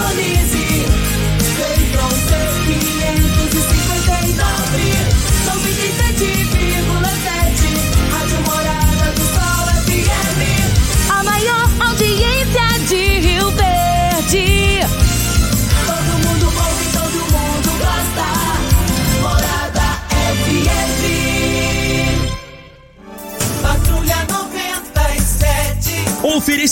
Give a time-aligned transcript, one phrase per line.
[0.00, 0.39] Anthony.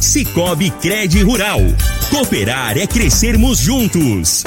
[0.00, 1.60] Cicobi Cred Rural.
[2.08, 4.42] Cooperar é crescermos juntos.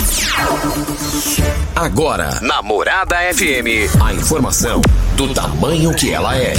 [1.76, 4.82] Agora, na Morada FM, a informação
[5.16, 6.54] do tamanho que ela é.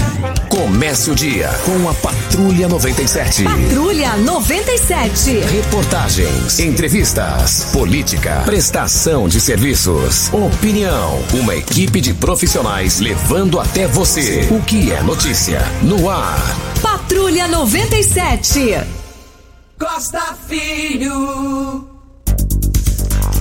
[0.49, 3.43] Comece o dia com a Patrulha 97.
[3.43, 5.39] Patrulha 97.
[5.41, 11.21] Reportagens, entrevistas, política, prestação de serviços, opinião.
[11.35, 16.39] Uma equipe de profissionais levando até você o que é notícia no ar.
[17.15, 18.61] Patrulha 97.
[19.79, 21.89] Costa Filho.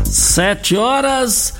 [0.06, 1.56] Sete horas,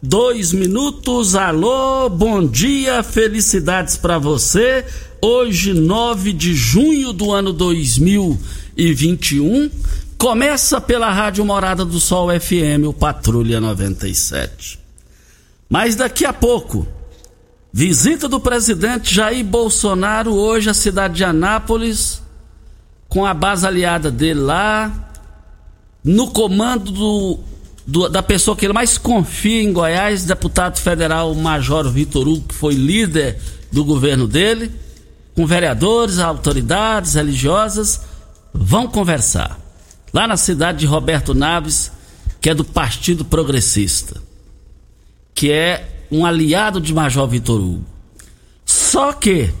[0.00, 1.34] dois minutos.
[1.34, 4.86] Alô, bom dia, felicidades para você.
[5.20, 9.68] Hoje, 9 de junho do ano 2021.
[10.16, 14.78] Começa pela Rádio Morada do Sol FM, o Patrulha 97.
[15.68, 16.86] Mas daqui a pouco,
[17.72, 22.22] visita do presidente Jair Bolsonaro hoje à cidade de Anápolis,
[23.08, 25.10] com a base aliada dele lá,
[26.02, 27.38] no comando do,
[27.86, 32.54] do- da pessoa que ele mais confia em Goiás, deputado federal Major Vitor Hugo, que
[32.54, 33.38] foi líder
[33.70, 34.70] do governo dele,
[35.34, 38.00] com vereadores, autoridades religiosas,
[38.52, 39.58] vão conversar.
[40.12, 41.92] Lá na cidade de Roberto Naves,
[42.40, 44.20] que é do Partido Progressista,
[45.34, 47.84] que é um aliado de Major Vitor Hugo.
[48.64, 49.52] Só que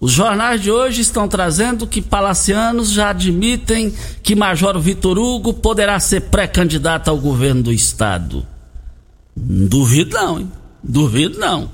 [0.00, 6.00] os jornais de hoje estão trazendo que palacianos já admitem que Major Vitor Hugo poderá
[6.00, 8.46] ser pré-candidato ao governo do estado.
[9.36, 10.52] Duvido não, hein?
[10.82, 11.70] Duvido não.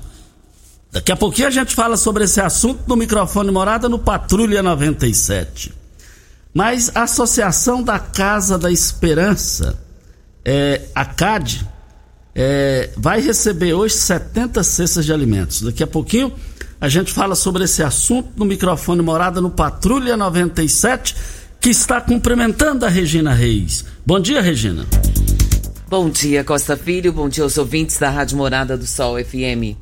[0.91, 5.73] Daqui a pouquinho a gente fala sobre esse assunto no microfone morada no Patrulha 97.
[6.53, 9.79] Mas a Associação da Casa da Esperança,
[10.43, 11.65] é, a CAD,
[12.39, 15.63] é, vai receber hoje 70 cestas de alimentos.
[15.63, 16.31] Daqui a pouquinho
[16.79, 21.15] a gente fala sobre esse assunto no microfone morada no Patrulha 97,
[21.59, 23.83] que está cumprimentando a Regina Reis.
[24.05, 24.85] Bom dia, Regina.
[25.89, 27.11] Bom dia, Costa Filho.
[27.11, 29.75] Bom dia aos ouvintes da Rádio Morada do Sol FM.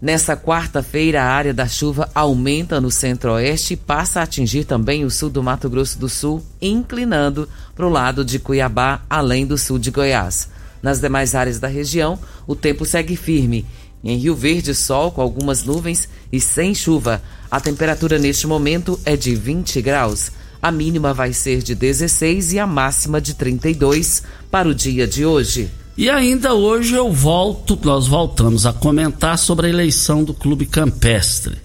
[0.00, 5.10] Nesta quarta-feira, a área da chuva aumenta no centro-oeste e passa a atingir também o
[5.10, 9.78] sul do Mato Grosso do Sul, inclinando para o lado de Cuiabá, além do sul
[9.78, 10.53] de Goiás.
[10.84, 13.64] Nas demais áreas da região, o tempo segue firme.
[14.04, 17.22] Em Rio Verde, sol com algumas nuvens e sem chuva.
[17.50, 20.30] A temperatura neste momento é de 20 graus.
[20.60, 25.24] A mínima vai ser de 16 e a máxima de 32 para o dia de
[25.24, 25.70] hoje.
[25.96, 31.56] E ainda hoje eu volto, nós voltamos a comentar sobre a eleição do Clube Campestre.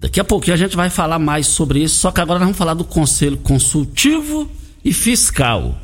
[0.00, 2.58] Daqui a pouquinho a gente vai falar mais sobre isso, só que agora nós vamos
[2.58, 4.50] falar do Conselho Consultivo
[4.84, 5.76] e Fiscal.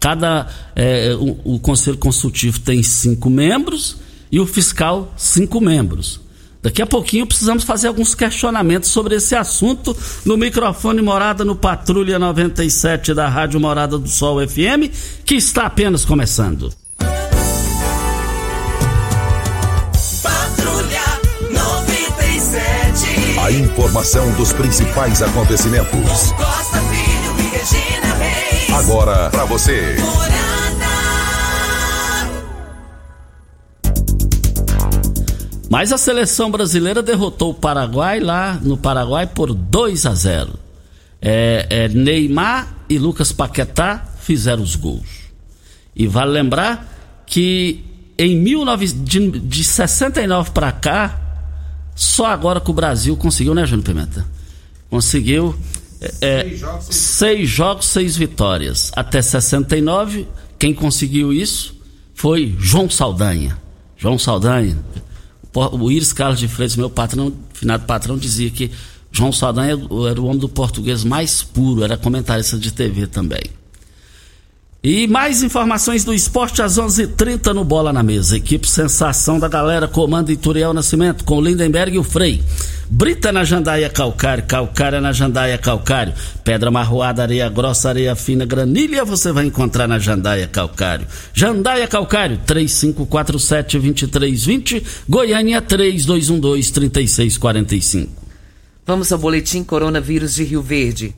[0.00, 3.98] Cada é, o, o Conselho Consultivo tem cinco membros
[4.32, 6.20] e o Fiscal cinco membros.
[6.62, 12.18] Daqui a pouquinho precisamos fazer alguns questionamentos sobre esse assunto no microfone Morada no Patrulha
[12.18, 14.92] 97 da Rádio Morada do Sol FM,
[15.24, 16.70] que está apenas começando.
[20.22, 21.02] Patrulha
[21.50, 23.38] 97.
[23.42, 26.32] A informação dos principais acontecimentos.
[26.32, 28.09] Costa Filho e Regina.
[28.80, 29.94] Agora para você.
[35.68, 40.58] Mas a seleção brasileira derrotou o Paraguai lá no Paraguai por 2 a 0.
[41.20, 45.30] É, é, Neymar e Lucas Paquetá fizeram os gols.
[45.94, 47.84] E vale lembrar que
[48.16, 51.20] em 19, de, de 69 para cá,
[51.94, 54.26] só agora que o Brasil conseguiu, né, Júnior Pimenta?
[54.88, 55.54] Conseguiu
[56.00, 56.96] é, seis, jogos, seis...
[56.96, 58.92] seis jogos, seis vitórias.
[58.94, 60.26] Até 69,
[60.58, 61.74] quem conseguiu isso
[62.14, 63.58] foi João Saldanha.
[63.96, 64.78] João Saldanha
[65.52, 68.70] o Iris Carlos de Freitas, meu patrão, finado patrão, dizia que
[69.10, 69.72] João Saldanha
[70.08, 73.42] era o homem do português mais puro, era comentarista de TV também.
[74.82, 78.38] E mais informações do esporte às 11:30 h 30 no Bola na Mesa.
[78.38, 82.42] Equipe Sensação da Galera, comando Ituriel Nascimento, com Lindenberg e o Frei.
[82.88, 86.14] Brita na Jandaia Calcário, Calcária na Jandaia Calcário.
[86.42, 91.06] Pedra marroada, areia grossa, areia fina, granilha você vai encontrar na Jandaia Calcário.
[91.34, 98.08] Jandaia Calcário, 3547-2320, Goiânia 3212-3645.
[98.86, 101.14] Vamos ao boletim Coronavírus de Rio Verde.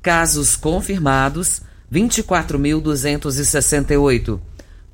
[0.00, 1.60] Casos confirmados
[1.92, 4.40] 24.268.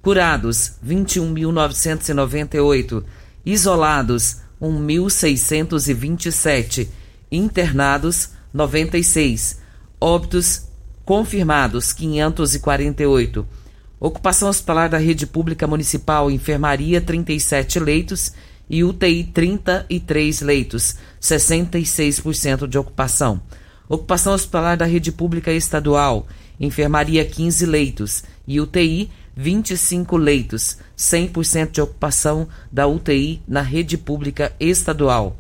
[0.03, 3.05] Curados, 21.998.
[3.47, 6.89] Isolados, 1.627.
[7.31, 9.61] Internados, 96.
[10.01, 10.63] Óbitos
[11.05, 13.47] confirmados, 548.
[14.01, 18.33] Ocupação hospitalar da rede pública municipal, enfermaria, 37 leitos
[18.71, 23.43] e UTI, 33 leitos, 66% de ocupação.
[23.89, 26.29] Ocupação hospitalar da rede pública estadual,
[26.61, 34.53] enfermaria 15 leitos e UTI 25 leitos, 100% de ocupação da UTI na rede pública
[34.59, 35.37] estadual.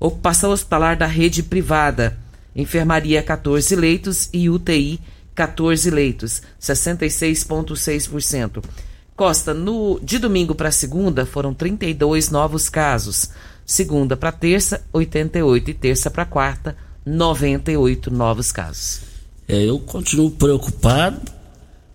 [0.00, 2.18] Ocupação hospitalar da rede privada,
[2.54, 4.98] enfermaria 14 leitos e UTI
[5.34, 8.64] 14 leitos, 66,6%.
[9.14, 13.28] Costa, no, de domingo para segunda foram 32 novos casos.
[13.66, 16.74] Segunda para terça, 88 e terça para quarta,
[17.04, 19.15] 98 novos casos.
[19.48, 21.20] É, eu continuo preocupado.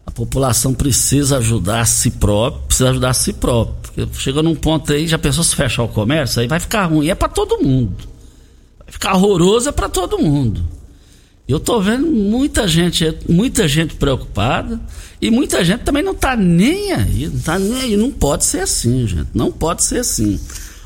[0.05, 3.81] A população precisa ajudar a si próprio, precisa ajudar a si próprio.
[3.81, 7.09] Porque chega num ponto aí, já pensou se fechar o comércio, aí vai ficar ruim.
[7.09, 7.95] É para todo mundo.
[8.79, 10.63] Vai ficar horroroso é para todo mundo.
[11.47, 14.79] Eu tô vendo muita gente, muita gente preocupada
[15.21, 17.97] e muita gente também não tá nem aí, não tá nem aí.
[17.97, 19.29] Não pode ser assim, gente.
[19.33, 20.39] Não pode ser assim.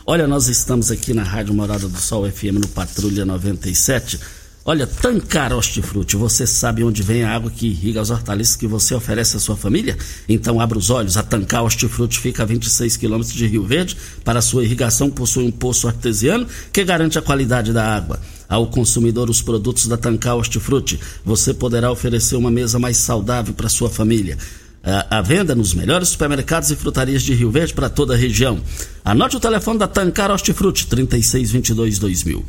[0.07, 4.19] Olha, nós estamos aqui na Rádio Morada do Sol FM no Patrulha 97
[4.67, 8.95] Olha, Tancar Hortifruti, você sabe onde vem a água que irriga os hortaliças que você
[8.95, 9.95] oferece à sua família?
[10.27, 13.95] Então abra os olhos, a Tancar Hortifruti fica a 26 quilômetros de Rio Verde.
[14.23, 18.19] Para sua irrigação possui um poço artesiano que garante a qualidade da água.
[18.49, 23.69] Ao consumidor os produtos da Tancar Hortifruti, você poderá oferecer uma mesa mais saudável para
[23.69, 24.35] sua família.
[24.83, 28.59] A, venda nos melhores supermercados e frutarias de Rio Verde para toda a região.
[29.03, 32.43] Anote o telefone da Tancar Hortifruti, 3622 2000.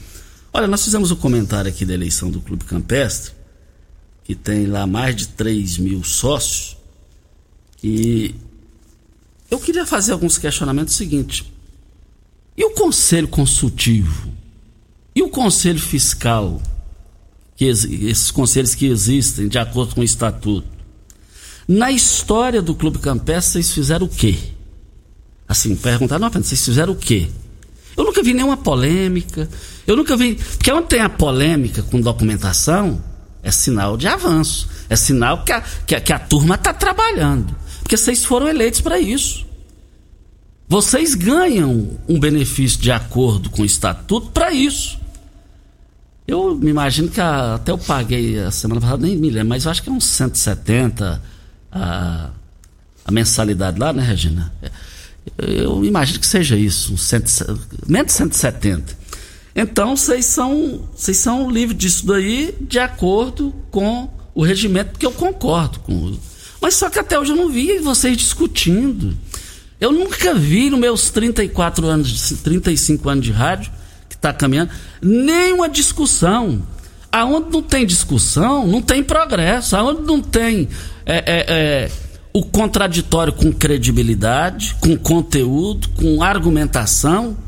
[0.52, 3.32] Olha, nós fizemos um comentário aqui da eleição do Clube Campestre,
[4.24, 6.76] que tem lá mais de 3 mil sócios,
[7.82, 8.34] e
[9.50, 11.44] eu queria fazer alguns questionamentos seguintes.
[12.56, 14.32] E o conselho consultivo?
[15.14, 16.60] E o conselho fiscal?
[17.54, 20.66] Que, esses conselhos que existem de acordo com o estatuto.
[21.68, 24.36] Na história do Clube Campestre, vocês fizeram o quê?
[25.48, 27.28] Assim, perguntar, não, vocês fizeram o quê?
[27.96, 29.48] Eu nunca vi nenhuma polêmica.
[29.86, 30.34] Eu nunca vi.
[30.34, 33.02] Porque onde tem a polêmica com documentação,
[33.42, 34.68] é sinal de avanço.
[34.88, 37.54] É sinal que a, que a, que a turma está trabalhando.
[37.80, 39.46] Porque vocês foram eleitos para isso.
[40.68, 44.98] Vocês ganham um benefício de acordo com o estatuto para isso.
[46.26, 49.64] Eu me imagino que a, até eu paguei a semana passada, nem me lembro, mas
[49.64, 51.22] eu acho que é uns 170
[51.70, 52.30] a,
[53.04, 54.52] a mensalidade lá, né, Regina?
[55.38, 57.20] Eu imagino que seja isso, uns 100,
[57.86, 59.05] menos de 170.
[59.56, 65.12] Então vocês são, vocês são livres disso daí de acordo com o regimento, porque eu
[65.12, 66.14] concordo com
[66.60, 69.16] Mas só que até hoje eu não vi vocês discutindo.
[69.80, 73.72] Eu nunca vi nos meus 34 anos, 35 anos de rádio,
[74.10, 74.70] que está caminhando,
[75.00, 76.62] nenhuma discussão.
[77.10, 79.74] Aonde não tem discussão, não tem progresso.
[79.74, 80.68] Aonde não tem
[81.06, 81.90] é, é, é,
[82.30, 87.38] o contraditório com credibilidade, com conteúdo, com argumentação,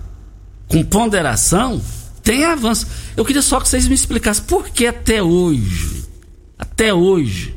[0.66, 1.82] com ponderação,
[2.28, 2.86] tem avanço.
[3.16, 6.04] Eu queria só que vocês me explicassem por que até hoje,
[6.58, 7.56] até hoje,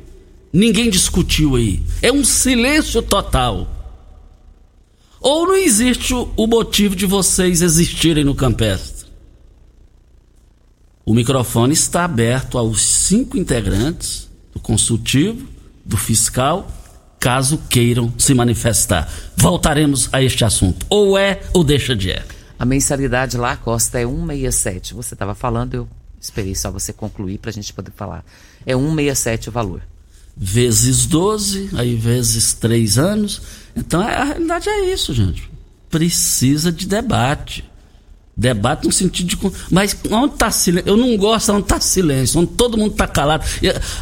[0.53, 1.83] ninguém discutiu aí.
[2.01, 3.69] É um silêncio total.
[5.19, 9.07] Ou não existe o, motivo de vocês existirem no campestre?
[11.05, 15.49] O microfone está aberto aos cinco integrantes do consultivo,
[15.83, 16.71] do fiscal,
[17.19, 19.11] caso queiram se manifestar.
[19.35, 20.85] Voltaremos a este assunto.
[20.89, 22.23] Ou é ou deixa de é.
[22.61, 24.93] A mensalidade lá, Costa, é 167.
[24.93, 25.89] Você estava falando, eu
[26.19, 28.23] esperei só você concluir para a gente poder falar.
[28.67, 29.81] É 167 o valor.
[30.37, 33.41] Vezes 12, aí vezes 3 anos.
[33.75, 35.49] Então a realidade é isso, gente.
[35.89, 37.67] Precisa de debate.
[38.35, 39.38] Debate no sentido de.
[39.69, 40.89] Mas onde está silêncio?
[40.89, 43.43] Eu não gosto onde está silêncio, onde todo mundo está calado.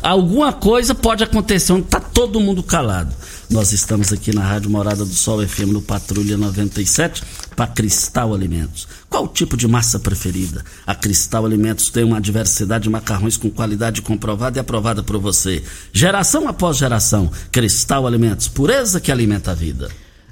[0.01, 3.13] Alguma coisa pode acontecer onde está todo mundo calado.
[3.49, 7.23] Nós estamos aqui na Rádio Morada do Sol FM no Patrulha 97
[7.55, 8.87] para Cristal Alimentos.
[9.09, 10.63] Qual o tipo de massa preferida?
[10.85, 15.63] A Cristal Alimentos tem uma diversidade de macarrões com qualidade comprovada e aprovada por você.
[15.91, 17.31] Geração após geração.
[17.51, 19.89] Cristal Alimentos, pureza que alimenta a vida.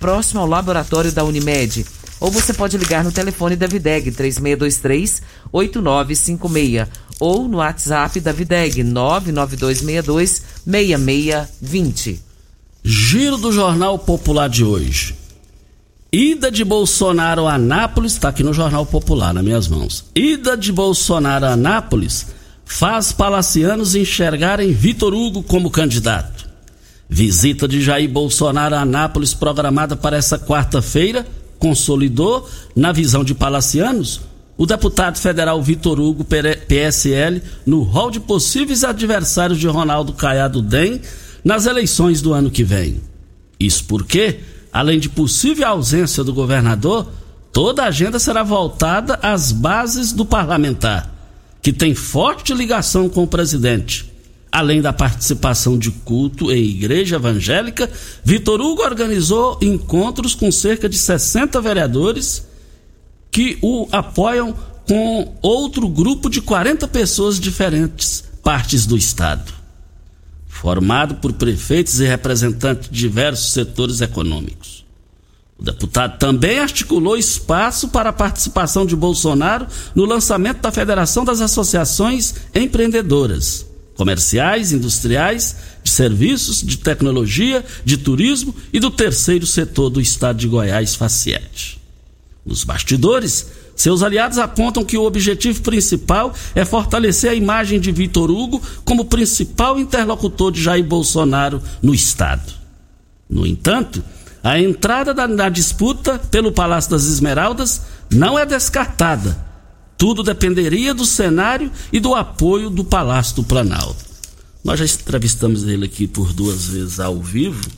[0.00, 1.84] próximo ao laboratório da Unimed
[2.18, 6.88] ou você pode ligar no telefone da Videg 3623 8956
[7.18, 12.22] ou no WhatsApp da Videg 99262 6620.
[12.82, 15.14] Giro do Jornal Popular de hoje.
[16.12, 20.06] Ida de Bolsonaro a Anápolis, está aqui no Jornal Popular, nas minhas mãos.
[20.14, 22.26] Ida de Bolsonaro a Anápolis
[22.64, 26.49] faz palacianos enxergarem Vitor Hugo como candidato.
[27.12, 31.26] Visita de Jair Bolsonaro a Anápolis programada para essa quarta-feira
[31.58, 34.20] consolidou, na visão de palacianos,
[34.56, 41.00] o deputado federal Vitor Hugo, PSL, no rol de possíveis adversários de Ronaldo Caiado DEM
[41.44, 43.00] nas eleições do ano que vem.
[43.58, 44.40] Isso porque,
[44.72, 47.08] além de possível ausência do governador,
[47.52, 51.12] toda a agenda será voltada às bases do parlamentar,
[51.60, 54.09] que tem forte ligação com o presidente.
[54.52, 57.88] Além da participação de culto em igreja evangélica,
[58.24, 62.44] Vitor Hugo organizou encontros com cerca de 60 vereadores
[63.30, 64.52] que o apoiam
[64.88, 69.52] com outro grupo de 40 pessoas de diferentes partes do estado,
[70.48, 74.84] formado por prefeitos e representantes de diversos setores econômicos.
[75.56, 81.40] O deputado também articulou espaço para a participação de Bolsonaro no lançamento da Federação das
[81.40, 83.69] Associações Empreendedoras
[84.00, 85.54] comerciais, industriais,
[85.84, 91.78] de serviços, de tecnologia, de turismo e do terceiro setor do estado de Goiás, Faciete.
[92.42, 98.30] Nos bastidores, seus aliados apontam que o objetivo principal é fortalecer a imagem de Vitor
[98.30, 102.54] Hugo como principal interlocutor de Jair Bolsonaro no estado.
[103.28, 104.02] No entanto,
[104.42, 109.49] a entrada da, da disputa pelo Palácio das Esmeraldas não é descartada
[110.00, 114.02] tudo dependeria do cenário e do apoio do Palácio do Planalto.
[114.64, 117.68] Nós já entrevistamos ele aqui por duas vezes ao vivo.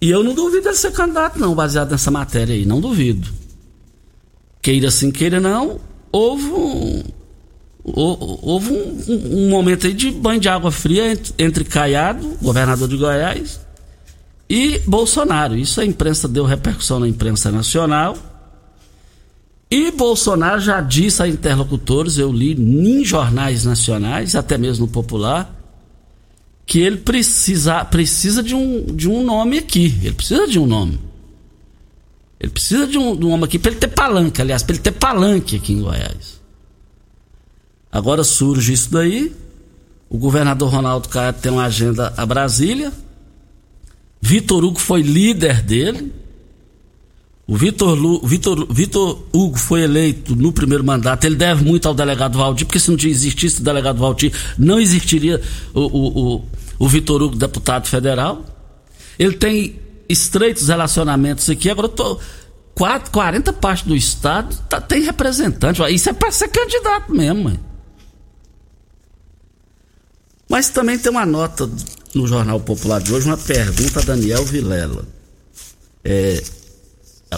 [0.00, 2.64] E eu não duvido de ser candidato, não, baseado nessa matéria aí.
[2.64, 3.28] Não duvido.
[4.62, 5.78] Queira sim, queira não.
[6.10, 7.02] Houve um,
[7.84, 12.96] houve um, um, momento aí de banho de água fria entre, entre Caiado, governador de
[12.96, 13.60] Goiás,
[14.48, 15.54] e Bolsonaro.
[15.54, 18.16] Isso a imprensa deu repercussão na imprensa nacional.
[19.74, 25.52] E Bolsonaro já disse a interlocutores, eu li em jornais nacionais, até mesmo no popular,
[26.64, 29.98] que ele precisa, precisa de, um, de um nome aqui.
[30.00, 31.00] Ele precisa de um nome.
[32.38, 34.82] Ele precisa de um, de um nome aqui para ele ter palanque, aliás, para ele
[34.82, 36.40] ter palanque aqui em Goiás.
[37.90, 39.34] Agora surge isso daí.
[40.08, 42.92] O governador Ronaldo Caiado tem uma agenda a Brasília.
[44.20, 46.12] Vitor Hugo foi líder dele.
[47.46, 52.38] O Vitor, Vitor, Vitor Hugo foi eleito no primeiro mandato, ele deve muito ao delegado
[52.38, 55.40] Valdir, porque se não existisse o delegado Valdir, não existiria
[55.74, 56.44] o, o, o,
[56.78, 58.42] o Vitor Hugo, deputado federal.
[59.18, 62.18] Ele tem estreitos relacionamentos aqui, agora tô,
[62.74, 65.82] 4, 40 partes do estado tá, tem representante.
[65.92, 67.44] Isso é para ser candidato mesmo.
[67.44, 67.60] Mãe.
[70.48, 71.70] Mas também tem uma nota
[72.14, 75.06] no Jornal Popular de hoje, uma pergunta a Daniel Vilela.
[76.02, 76.42] É,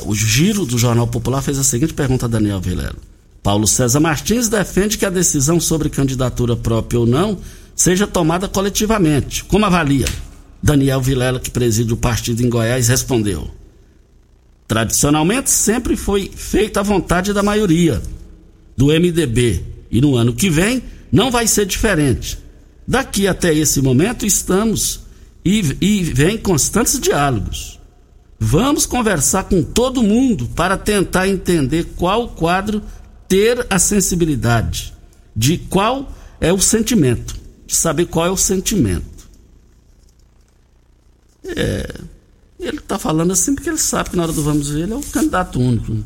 [0.04, 2.96] o giro do Jornal Popular fez a seguinte pergunta a Daniel Vilela.
[3.42, 7.38] Paulo César Martins defende que a decisão sobre candidatura própria ou não
[7.76, 9.44] seja tomada coletivamente.
[9.44, 10.06] Como avalia?
[10.62, 13.50] Daniel Vilela, que preside o partido em Goiás, respondeu:
[14.66, 18.02] Tradicionalmente sempre foi feita a vontade da maioria
[18.76, 22.38] do MDB e no ano que vem não vai ser diferente.
[22.86, 25.00] Daqui até esse momento estamos
[25.44, 27.75] e, e vem constantes diálogos.
[28.38, 32.82] Vamos conversar com todo mundo para tentar entender qual quadro
[33.26, 34.94] ter a sensibilidade,
[35.34, 37.34] de qual é o sentimento,
[37.66, 39.26] de saber qual é o sentimento.
[41.44, 42.00] É,
[42.60, 44.96] ele está falando assim porque ele sabe que na hora do vamos ver ele é
[44.96, 46.04] o candidato único.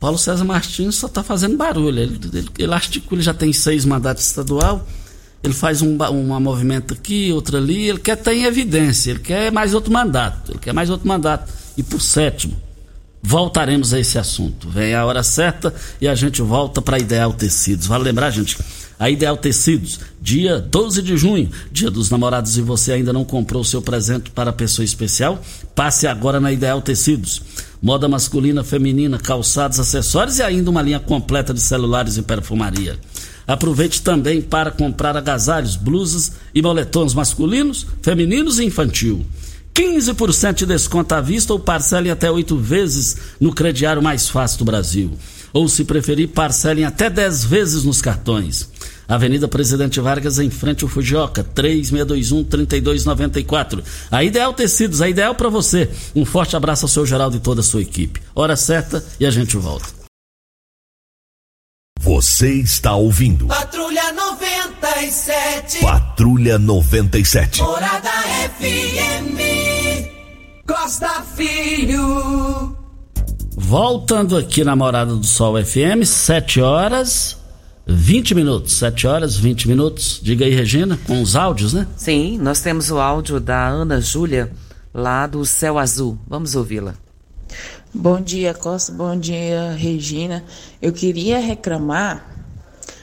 [0.00, 1.98] Paulo César Martins só está fazendo barulho.
[1.98, 4.86] Ele, ele, ele articula, já tem seis mandatos estadual
[5.42, 9.52] ele faz um, um movimento aqui, outro ali, ele quer ter em evidência, ele quer
[9.52, 11.52] mais outro mandato, ele quer mais outro mandato.
[11.76, 12.56] E por sétimo,
[13.22, 14.68] voltaremos a esse assunto.
[14.68, 17.86] Vem a hora certa e a gente volta para Ideal Tecidos.
[17.86, 18.58] Vale lembrar, gente,
[18.98, 23.62] a Ideal Tecidos, dia 12 de junho, dia dos namorados, e você ainda não comprou
[23.62, 25.40] o seu presente para a pessoa especial?
[25.74, 27.40] Passe agora na Ideal Tecidos.
[27.80, 32.98] Moda masculina, feminina, calçados, acessórios e ainda uma linha completa de celulares e perfumaria.
[33.48, 39.24] Aproveite também para comprar agasalhos, blusas e moletons masculinos, femininos e infantil.
[39.74, 44.66] 15% de desconto à vista ou parcelem até oito vezes no crediário mais fácil do
[44.66, 45.12] Brasil.
[45.50, 48.68] Ou, se preferir, parcelem até 10 vezes nos cartões.
[49.08, 53.82] Avenida Presidente Vargas, em frente ao Fujioka, 3621-3294.
[54.10, 55.88] A Ideal Tecidos, a ideal para você.
[56.14, 58.20] Um forte abraço ao seu Geraldo e toda a sua equipe.
[58.34, 59.97] Hora certa e a gente volta.
[61.98, 63.48] Você está ouvindo.
[63.48, 65.80] Patrulha 97.
[65.80, 67.60] Patrulha 97.
[67.60, 68.10] Morada
[68.58, 69.36] FM.
[70.66, 72.76] Costa Filho.
[73.56, 77.36] Voltando aqui na Morada do Sol FM, 7 horas
[77.84, 78.74] 20 minutos.
[78.74, 80.20] 7 horas 20 minutos.
[80.22, 81.86] Diga aí, Regina, com os áudios, né?
[81.96, 84.52] Sim, nós temos o áudio da Ana Júlia,
[84.94, 86.16] lá do Céu Azul.
[86.28, 86.94] Vamos ouvi-la.
[87.94, 88.92] Bom dia, Costa.
[88.92, 90.44] Bom dia, Regina.
[90.80, 92.36] Eu queria reclamar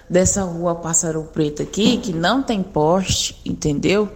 [0.07, 4.07] dessa rua Pássaro Preto aqui, que não tem poste, entendeu?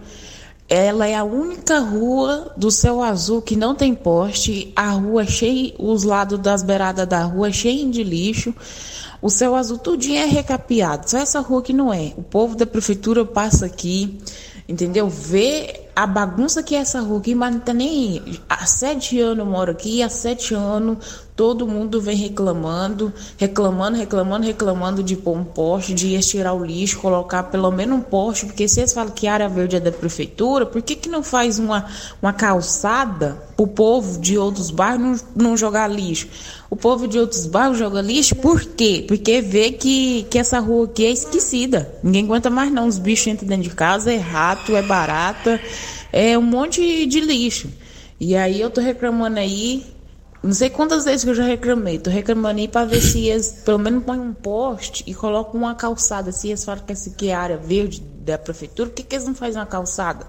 [0.68, 4.72] Ela é a única rua do céu azul que não tem poste.
[4.76, 8.54] A rua cheia, os lados das beiradas da rua cheios de lixo.
[9.20, 11.10] O céu azul tudinho é recapeado.
[11.10, 12.12] Só essa rua que não é.
[12.16, 14.20] O povo da prefeitura passa aqui,
[14.68, 15.08] entendeu?
[15.08, 18.22] Vê a bagunça que é essa rua aqui, mas não tá nem.
[18.48, 24.46] Há sete anos eu moro aqui, há sete anos todo mundo vem reclamando, reclamando, reclamando,
[24.46, 28.68] reclamando de pôr um poste, de estirar o lixo, colocar pelo menos um poste, porque
[28.68, 31.86] se eles falam que área verde é da prefeitura, por que, que não faz uma,
[32.20, 36.28] uma calçada para o povo de outros bairros não, não jogar lixo?
[36.68, 39.06] O povo de outros bairros joga lixo por quê?
[39.08, 41.90] Porque vê que, que essa rua aqui é esquecida.
[42.02, 42.86] Ninguém aguenta mais não.
[42.86, 45.58] Os bichos entram dentro de casa, é rato, é barata,
[46.12, 47.70] é um monte de lixo.
[48.20, 49.86] E aí eu tô reclamando aí,
[50.42, 51.98] não sei quantas vezes que eu já reclamei.
[51.98, 55.74] Tô reclamando aí pra ver se eles pelo menos põem um poste e colocam uma
[55.74, 56.32] calçada.
[56.32, 59.14] Se eles falam que essa aqui é a área verde da prefeitura, por que, que
[59.14, 60.26] eles não fazem uma calçada?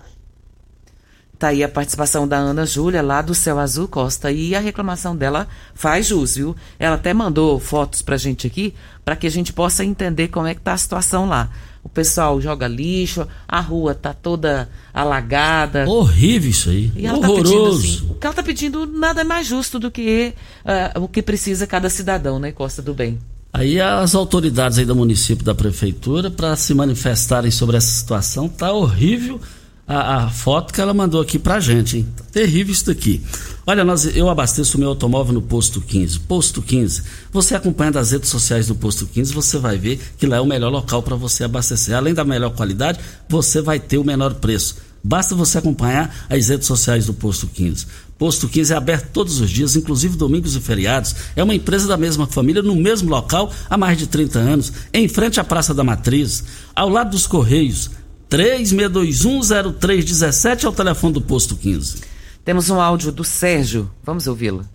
[1.39, 4.32] Tá aí a participação da Ana Júlia, lá do Céu Azul Costa.
[4.32, 6.56] E a reclamação dela faz jus, viu?
[6.78, 10.54] Ela até mandou fotos pra gente aqui, para que a gente possa entender como é
[10.54, 11.50] que tá a situação lá.
[11.84, 15.89] O pessoal joga lixo, a rua tá toda alagada.
[15.89, 16.91] Horrível isso aí.
[16.96, 17.80] E ela tá pedindo Horroroso.
[17.80, 18.08] assim.
[18.10, 21.89] O que ela tá pedindo nada mais justo do que ah, o que precisa cada
[21.89, 23.20] cidadão, né, Costa do Bem?
[23.54, 28.72] Aí as autoridades aí do município, da prefeitura, para se manifestarem sobre essa situação, tá
[28.72, 29.41] horrível
[29.86, 32.08] a, a foto que ela mandou aqui pra gente, hein?
[32.15, 33.22] Tá terrível isso daqui.
[33.65, 36.19] Olha, nós, eu abasteço o meu automóvel no Posto 15.
[36.21, 37.04] Posto 15.
[37.32, 40.45] Você acompanhando as redes sociais do Posto 15, você vai ver que lá é o
[40.45, 41.95] melhor local para você abastecer.
[41.95, 44.78] Além da melhor qualidade, você vai ter o menor preço.
[45.04, 47.86] Basta você acompanhar as redes sociais do Posto 15.
[48.17, 51.15] Posto 15 é aberto todos os dias, inclusive domingos e feriados.
[51.36, 55.08] É uma empresa da mesma família, no mesmo local, há mais de 30 anos, em
[55.08, 56.43] frente à Praça da Matriz,
[56.76, 57.91] ao lado dos Correios.
[58.30, 62.11] 36210317 é o telefone do Posto 15.
[62.44, 63.92] Temos um áudio do Sérgio.
[64.02, 64.68] Vamos ouvi-lo.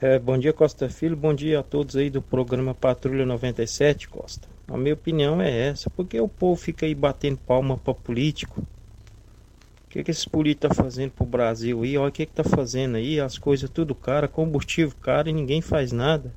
[0.00, 1.16] É, bom dia, Costa Filho.
[1.16, 4.48] Bom dia a todos aí do programa Patrulha 97, Costa.
[4.66, 5.88] A minha opinião é essa.
[5.88, 8.60] Porque o povo fica aí batendo palma para político?
[8.60, 11.96] O que, que esses políticos estão tá fazendo pro Brasil aí?
[11.96, 13.20] Olha o que que tá fazendo aí.
[13.20, 16.34] As coisas tudo cara, combustível caro e ninguém faz nada.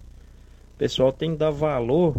[0.76, 2.16] O pessoal tem que dar valor.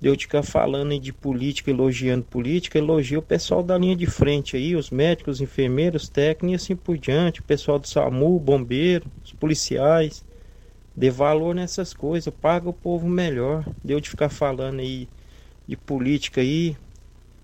[0.00, 4.56] De eu ficar falando de política, elogiando política, elogia o pessoal da linha de frente
[4.56, 9.10] aí, os médicos, os enfermeiros, técnicos e assim por diante, o pessoal do SAMU, bombeiro,
[9.24, 10.24] os policiais.
[10.94, 13.64] Dê valor nessas coisas, paga o povo melhor.
[13.84, 15.08] Deu de ficar falando aí
[15.66, 16.76] de política aí,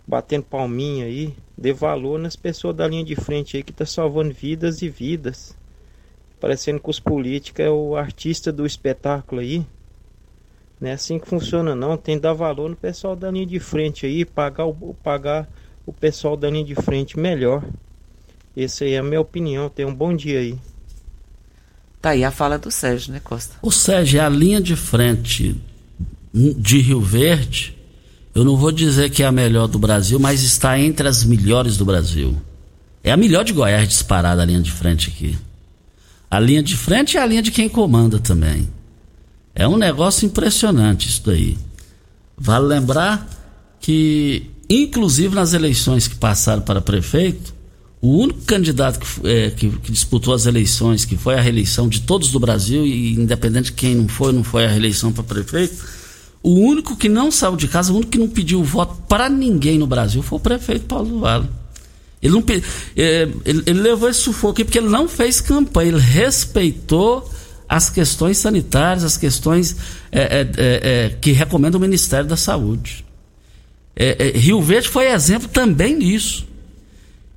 [0.07, 1.35] batendo palminha aí.
[1.57, 5.57] Dê valor nas pessoas da linha de frente aí que tá salvando vidas e vidas.
[6.41, 9.65] Parecendo que os políticos é o artista do espetáculo aí.
[10.83, 13.61] Não é assim que funciona não, tem que dar valor no pessoal da linha de
[13.61, 15.49] frente aí, pagar o, pagar
[15.87, 17.63] o pessoal da linha de frente melhor.
[18.57, 20.59] Essa aí é a minha opinião, tenha um bom dia aí.
[22.01, 23.55] Tá aí a fala do Sérgio, né, Costa?
[23.63, 25.55] O Sérgio, a linha de frente
[26.35, 27.79] de Rio Verde,
[28.35, 31.77] eu não vou dizer que é a melhor do Brasil, mas está entre as melhores
[31.77, 32.37] do Brasil.
[33.05, 35.39] É a melhor de Goiás disparada a linha de frente aqui.
[36.29, 38.69] A linha de frente é a linha de quem comanda também.
[39.55, 41.59] É um negócio impressionante isso daí.
[42.37, 43.29] Vale lembrar
[43.81, 47.55] que, inclusive nas eleições que passaram para prefeito,
[48.01, 52.01] o único candidato que, é, que, que, disputou as eleições, que foi a reeleição de
[52.01, 55.85] todos do Brasil, e independente de quem não foi, não foi a reeleição para prefeito,
[56.43, 59.79] o único que não saiu de casa, o único que não pediu voto para ninguém
[59.79, 61.49] no Brasil foi o prefeito Paulo do Vale.
[62.21, 62.45] Ele, não,
[62.97, 67.31] é, ele, ele levou esse sufoco aqui porque ele não fez campanha, ele respeitou
[67.73, 69.75] as questões sanitárias, as questões
[70.11, 73.03] é, é, é, é que recomenda o Ministério da Saúde.
[73.97, 76.47] É, Rio Verde foi exemplo também nisso.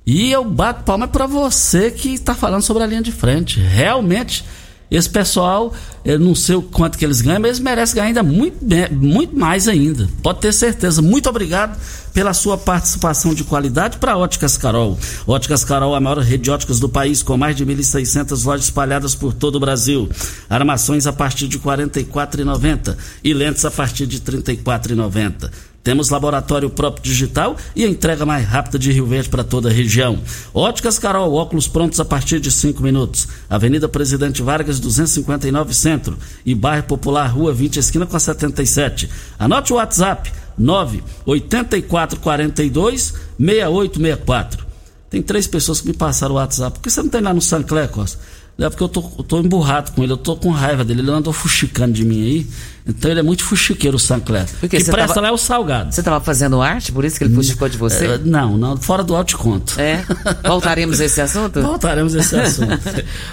[0.04, 3.58] E eu bato palma para você que está falando sobre a linha de frente.
[3.58, 4.44] Realmente
[4.90, 8.64] esse pessoal, eu não sei quanto que eles ganham, mas eles merecem ganhar ainda muito,
[8.92, 10.08] muito mais ainda.
[10.22, 11.02] Pode ter certeza.
[11.02, 11.76] Muito obrigado
[12.14, 14.98] pela sua participação de qualidade para Óticas Carol.
[15.26, 19.14] Óticas Carol, a maior rede de óticas do país, com mais de 1.600 lojas espalhadas
[19.14, 20.08] por todo o Brasil.
[20.48, 25.50] Armações a partir de R$ 44,90 e lentes a partir de R$ 34,90.
[25.86, 30.18] Temos laboratório próprio digital e entrega mais rápida de Rio Verde para toda a região.
[30.52, 33.28] Óticas Carol, óculos prontos a partir de 5 minutos.
[33.48, 36.18] Avenida Presidente Vargas, 259 Centro.
[36.44, 39.08] E Bairro Popular, Rua 20, esquina com a 77.
[39.38, 44.66] Anote o WhatsApp, 98442 6864.
[45.08, 46.80] Tem três pessoas que me passaram o WhatsApp.
[46.80, 48.18] Por que você não tem lá no Sancler, Costa?
[48.58, 51.00] É porque eu tô, eu tô emburrado com ele, eu tô com raiva dele.
[51.02, 52.46] Ele andou fuxicando de mim aí.
[52.86, 54.46] Então ele é muito fuxiqueiro, o Sancler.
[54.62, 55.92] O que presta tava, lá é o salgado.
[55.92, 58.06] Você estava fazendo arte, por isso que ele fuxicou de você?
[58.06, 59.78] É, não, não, fora do alto conto.
[59.78, 60.02] É?
[60.46, 61.60] Voltaremos a esse assunto?
[61.62, 62.78] Voltaremos a esse assunto.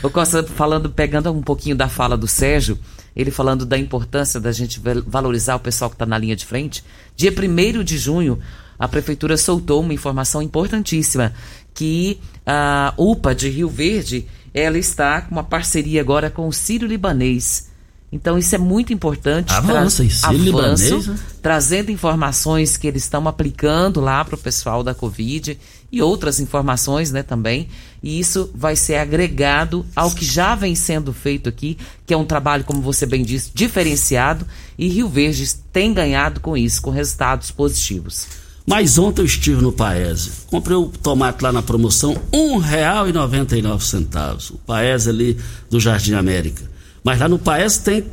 [0.02, 2.78] o Costa, falando, pegando um pouquinho da fala do Sérgio,
[3.16, 6.84] ele falando da importância da gente valorizar o pessoal que está na linha de frente.
[7.16, 8.40] Dia 1 de junho,
[8.78, 11.32] a prefeitura soltou uma informação importantíssima
[11.74, 16.88] que a UPA de Rio Verde ela está com uma parceria agora com o Sírio
[16.88, 17.72] Libanês.
[18.14, 19.52] Então isso é muito importante.
[19.52, 21.20] Avança, tra avanço, libanês, né?
[21.42, 25.58] trazendo informações que eles estão aplicando lá para o pessoal da Covid
[25.92, 27.68] e outras informações, né, também.
[28.04, 32.26] E isso vai ser agregado ao que já vem sendo feito aqui, que é um
[32.26, 34.46] trabalho, como você bem disse, diferenciado.
[34.78, 38.43] E Rio Verde tem ganhado com isso, com resultados positivos.
[38.66, 40.32] Mas ontem eu estive no Paese.
[40.48, 44.52] Comprei o tomate lá na promoção, R$ 1,99.
[44.52, 45.38] O Paese ali
[45.70, 46.72] do Jardim América.
[47.04, 48.04] Mas lá no Paese tem R$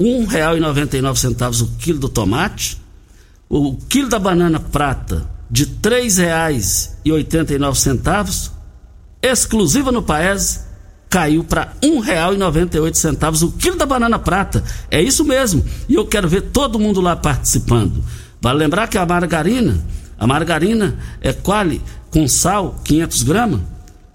[0.00, 2.80] 1,99 o quilo do tomate.
[3.48, 8.50] O quilo da banana prata de R$ 3,89,
[9.22, 10.60] exclusiva no Paese,
[11.08, 14.62] caiu para R$ 1,98 o quilo da banana prata.
[14.90, 15.64] É isso mesmo.
[15.88, 18.04] E eu quero ver todo mundo lá participando.
[18.40, 19.78] Vale lembrar que a margarina,
[20.18, 23.60] a margarina é quali com sal, 500 gramas,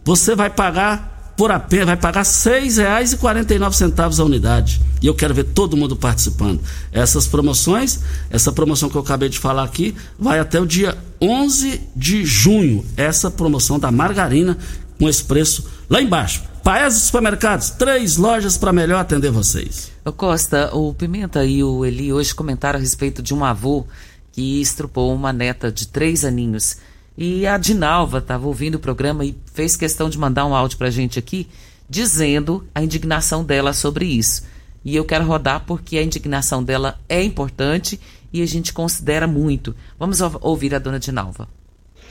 [0.03, 4.81] você vai pagar por apenas, vai pagar R$ 6,49 a unidade.
[5.01, 6.61] E eu quero ver todo mundo participando.
[6.91, 11.81] Essas promoções, essa promoção que eu acabei de falar aqui, vai até o dia 11
[11.95, 12.85] de junho.
[12.95, 14.57] Essa promoção da margarina
[14.99, 16.43] com esse preço lá embaixo.
[16.63, 19.91] Paes Supermercados, três lojas para melhor atender vocês.
[20.15, 23.85] Costa, o Pimenta e o Eli hoje comentaram a respeito de um avô
[24.33, 26.77] que estrupou uma neta de três aninhos.
[27.15, 30.87] E a Dinalva estava ouvindo o programa e fez questão de mandar um áudio para
[30.87, 31.47] a gente aqui,
[31.87, 34.43] dizendo a indignação dela sobre isso.
[34.83, 37.99] E eu quero rodar porque a indignação dela é importante
[38.33, 39.75] e a gente considera muito.
[39.97, 41.47] Vamos ouvir a dona Dinalva.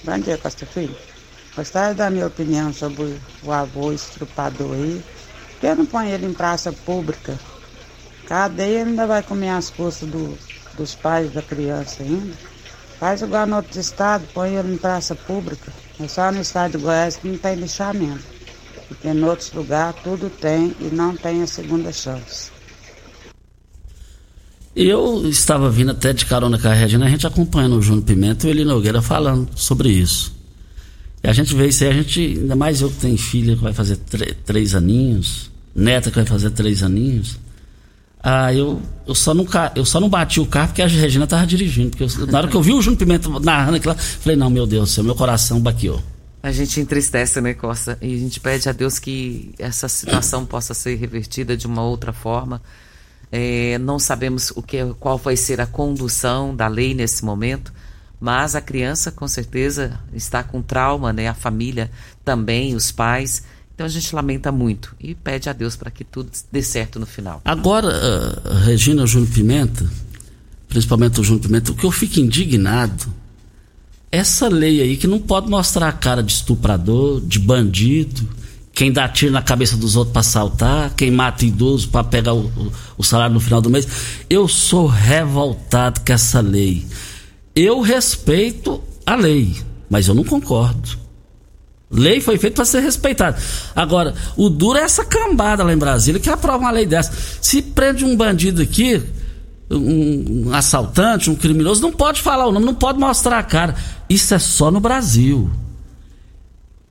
[0.04, 0.96] Bom dia, Costa Filho.
[1.56, 5.02] Gostaria da minha opinião sobre o avô estrupador aí.
[5.50, 7.38] Por que não põe ele em praça pública?
[8.26, 10.38] Cadeia ainda vai comer as costas do,
[10.76, 12.32] dos pais da criança ainda.
[12.98, 15.72] Faz igual no outro estado, põe ele em praça pública.
[15.98, 18.22] É só no estado de Goiás que não tem lixamento.
[18.88, 22.50] Porque em outros lugares tudo tem e não tem a segunda chance.
[24.74, 28.46] Eu estava vindo até de carona com a Regina, a gente acompanhando o Júnior Pimenta
[28.46, 30.34] e o Eli Nogueira falando sobre isso.
[31.22, 33.62] E a gente vê isso aí, a gente, ainda mais eu que tenho filha que
[33.62, 33.96] vai fazer
[34.46, 37.38] três aninhos, neta que vai fazer três aninhos.
[38.22, 41.44] Ah, eu, eu, só não, eu só não bati o carro porque a Regina estava
[41.44, 41.90] dirigindo.
[41.90, 44.66] Porque eu, na hora que eu vi o Júnior Pimenta narrando aquilo, falei, não, meu
[44.66, 46.00] Deus meu coração baqueou.
[46.42, 47.96] A gente entristece, né, Costa?
[48.00, 52.12] E a gente pede a Deus que essa situação possa ser revertida de uma outra
[52.12, 52.60] forma.
[53.30, 57.72] É, não sabemos o que, qual vai ser a condução da lei nesse momento,
[58.20, 61.28] mas a criança com certeza está com trauma, né?
[61.28, 61.90] A família
[62.24, 63.42] também, os pais.
[63.82, 67.06] Então a gente lamenta muito e pede a Deus para que tudo dê certo no
[67.06, 67.42] final.
[67.44, 69.90] Agora, uh, Regina Júnior Pimenta,
[70.68, 73.12] principalmente o Júnior Pimenta, o que eu fico indignado,
[74.12, 78.28] essa lei aí que não pode mostrar a cara de estuprador, de bandido,
[78.72, 82.46] quem dá tiro na cabeça dos outros para assaltar, quem mata idoso para pegar o,
[82.46, 83.88] o, o, salário no final do mês.
[84.30, 86.86] Eu sou revoltado com essa lei.
[87.52, 89.56] Eu respeito a lei,
[89.90, 91.01] mas eu não concordo.
[91.92, 93.38] Lei foi feita para ser respeitada.
[93.76, 97.12] Agora, o duro é essa cambada lá em Brasília que aprova uma lei dessa.
[97.40, 99.02] Se prende um bandido aqui,
[99.70, 103.76] um, um assaltante, um criminoso, não pode falar o nome, não pode mostrar a cara.
[104.08, 105.50] Isso é só no Brasil.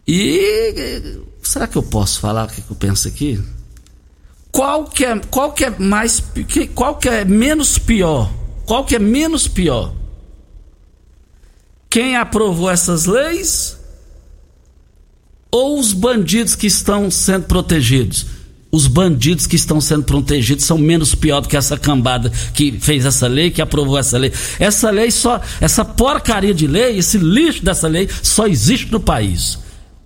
[0.07, 3.41] E será que eu posso falar o que eu penso aqui?
[4.51, 6.21] Qual que é, qual que é mais
[6.75, 8.31] qual que é menos pior?
[8.65, 9.95] Qual que é menos pior?
[11.89, 13.80] Quem aprovou essas leis
[15.51, 18.25] ou os bandidos que estão sendo protegidos?
[18.71, 23.05] Os bandidos que estão sendo protegidos são menos pior do que essa cambada que fez
[23.05, 24.31] essa lei, que aprovou essa lei.
[24.57, 29.59] Essa lei só, essa porcaria de lei, esse lixo dessa lei só existe no país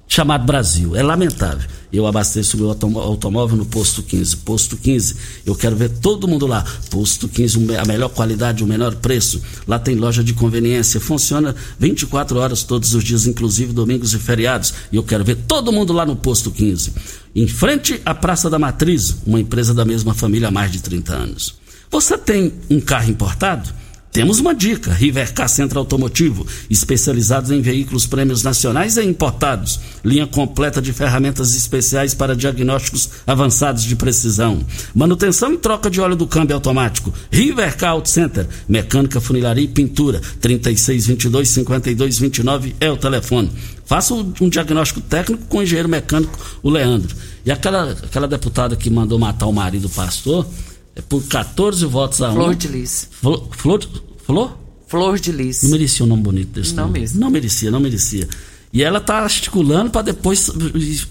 [0.08, 0.96] chamado Brasil.
[0.96, 1.68] É lamentável.
[1.96, 4.38] Eu abasteço meu automóvel no posto 15.
[4.38, 6.66] Posto 15, eu quero ver todo mundo lá.
[6.90, 9.42] Posto 15, a melhor qualidade, o menor preço.
[9.68, 11.00] Lá tem loja de conveniência.
[11.00, 14.74] Funciona 24 horas todos os dias, inclusive domingos e feriados.
[14.92, 16.94] E eu quero ver todo mundo lá no posto 15.
[17.36, 21.14] Em frente à Praça da Matriz, uma empresa da mesma família há mais de 30
[21.14, 21.56] anos.
[21.90, 23.70] Você tem um carro importado?
[24.16, 29.78] Temos uma dica: Rivercar Centro Automotivo, especializados em veículos prêmios nacionais e importados.
[30.06, 34.66] Linha completa de ferramentas especiais para diagnósticos avançados de precisão.
[34.96, 37.14] Manutenção e troca de óleo do câmbio automático.
[37.30, 40.22] Rivercar Auto Center, mecânica, funilaria e pintura.
[40.40, 43.52] 3622 5229 é o telefone.
[43.86, 47.14] Faça um diagnóstico técnico com o engenheiro mecânico, o Leandro.
[47.46, 50.48] E aquela, aquela deputada que mandou matar o marido do pastor
[50.96, 52.34] é por 14 votos a 1.
[52.34, 53.10] Flor de Lis.
[53.12, 53.86] Flor, flor,
[54.26, 54.58] flor?
[54.88, 55.64] Flor de Lis.
[55.64, 57.00] Não merecia um nome bonito desse Não nome.
[57.00, 57.20] mesmo.
[57.20, 58.28] Não merecia, não merecia.
[58.72, 60.50] E ela tá articulando para depois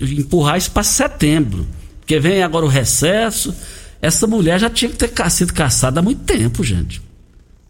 [0.01, 1.67] empurrar isso para setembro.
[2.01, 3.55] Porque vem agora o recesso.
[4.01, 7.01] Essa mulher já tinha que ter sido caçada há muito tempo, gente.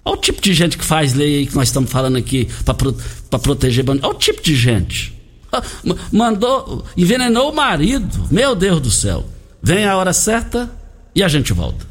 [0.04, 2.74] Olha o tipo de gente que faz lei aí que nós estamos falando aqui para
[2.74, 2.92] pro,
[3.40, 4.06] proteger bandido.
[4.06, 5.14] Olha o tipo de gente.
[5.50, 5.62] Ah,
[6.10, 8.26] mandou, envenenou o marido.
[8.30, 9.24] Meu Deus do céu.
[9.62, 10.70] Vem a hora certa
[11.14, 11.86] e a gente volta.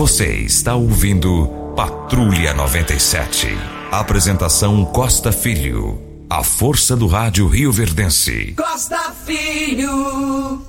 [0.00, 3.48] Você está ouvindo Patrulha 97.
[3.92, 6.00] Apresentação Costa Filho.
[6.30, 8.54] A força do rádio Rio Verdense.
[8.56, 10.62] Costa Filho.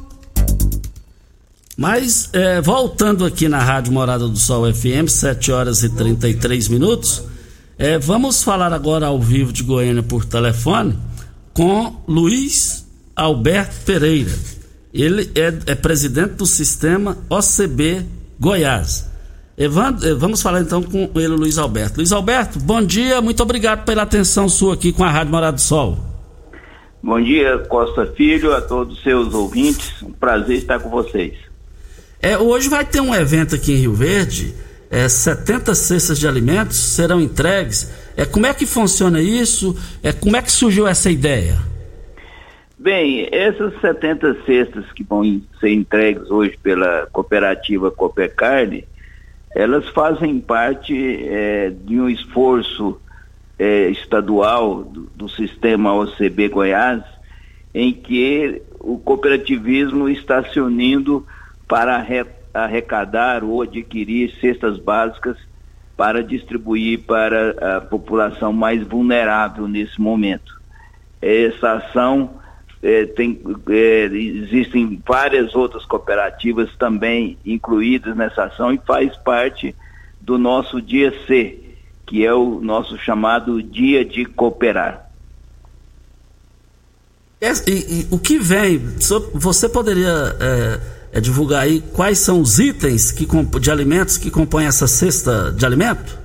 [1.78, 7.24] Mas, é, voltando aqui na Rádio Morada do Sol FM, 7 horas e 33 minutos,
[7.78, 11.00] é, vamos falar agora ao vivo de Goiânia por telefone
[11.54, 14.38] com Luiz Alberto Pereira.
[14.94, 18.06] Ele é, é presidente do sistema OCB
[18.38, 19.10] Goiás.
[19.58, 21.98] Evandro, eh, vamos falar então com ele, Luiz Alberto.
[21.98, 25.62] Luiz Alberto, bom dia, muito obrigado pela atenção sua aqui com a Rádio Morado do
[25.62, 25.98] Sol.
[27.04, 30.02] Bom dia, Costa Filho, a todos os seus ouvintes.
[30.04, 31.34] Um prazer estar com vocês.
[32.22, 34.54] É, hoje vai ter um evento aqui em Rio Verde.
[34.90, 37.92] É, 70 cestas de alimentos serão entregues.
[38.16, 39.76] É, como é que funciona isso?
[40.04, 41.58] É, como é que surgiu essa ideia?
[42.78, 45.24] Bem, essas 70 cestas que vão
[45.60, 48.86] ser entregues hoje pela cooperativa Copecarne,
[49.56, 50.96] elas fazem parte
[51.28, 53.00] é, de um esforço
[53.60, 57.04] é, estadual do, do, sistema OCB Goiás,
[57.74, 61.26] em que o cooperativismo está se unindo
[61.68, 62.06] para
[62.54, 65.38] arrecadar ou adquirir cestas básicas
[65.96, 70.60] para distribuir para a população mais vulnerável nesse momento.
[71.22, 72.41] Essa ação
[72.84, 73.40] é, tem,
[73.70, 79.76] é, existem várias outras cooperativas também incluídas nessa ação e faz parte
[80.20, 81.60] do nosso dia C,
[82.06, 85.10] que é o nosso chamado Dia de Cooperar.
[87.40, 88.80] E, e, o que vem,
[89.34, 90.80] você poderia é,
[91.14, 93.28] é, divulgar aí quais são os itens que,
[93.60, 96.20] de alimentos que compõem essa cesta de alimento?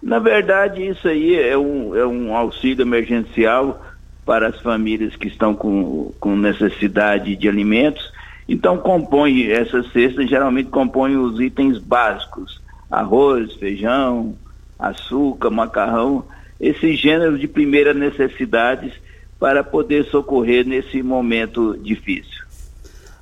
[0.00, 3.84] Na verdade, isso aí é um, é um auxílio emergencial
[4.30, 8.12] para as famílias que estão com, com necessidade de alimentos.
[8.48, 14.36] Então compõe essa cesta, geralmente compõe os itens básicos, arroz, feijão,
[14.78, 16.24] açúcar, macarrão,
[16.60, 18.92] esses gêneros de primeira necessidades
[19.36, 22.44] para poder socorrer nesse momento difícil.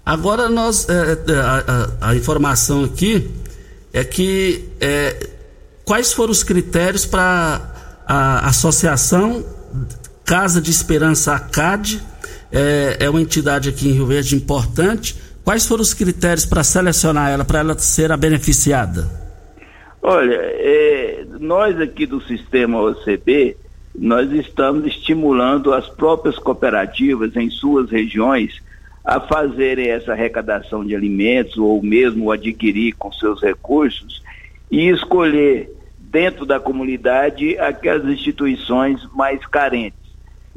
[0.05, 3.31] Agora nós é, a, a, a, informação aqui
[3.95, 5.31] é que é,
[5.87, 9.43] quais foram os critérios para a associação
[10.29, 12.03] Casa de Esperança ACAD
[12.53, 15.17] é, é uma entidade aqui em Rio Verde importante.
[15.43, 19.09] Quais foram os critérios para selecionar ela, para ela ser a beneficiada?
[20.03, 23.57] Olha, é, nós aqui do sistema OCB,
[23.99, 28.63] nós estamos estimulando as próprias cooperativas em suas regiões
[29.03, 34.23] a fazerem essa arrecadação de alimentos ou mesmo adquirir com seus recursos
[34.71, 39.98] e escolher dentro da comunidade aquelas instituições mais carentes.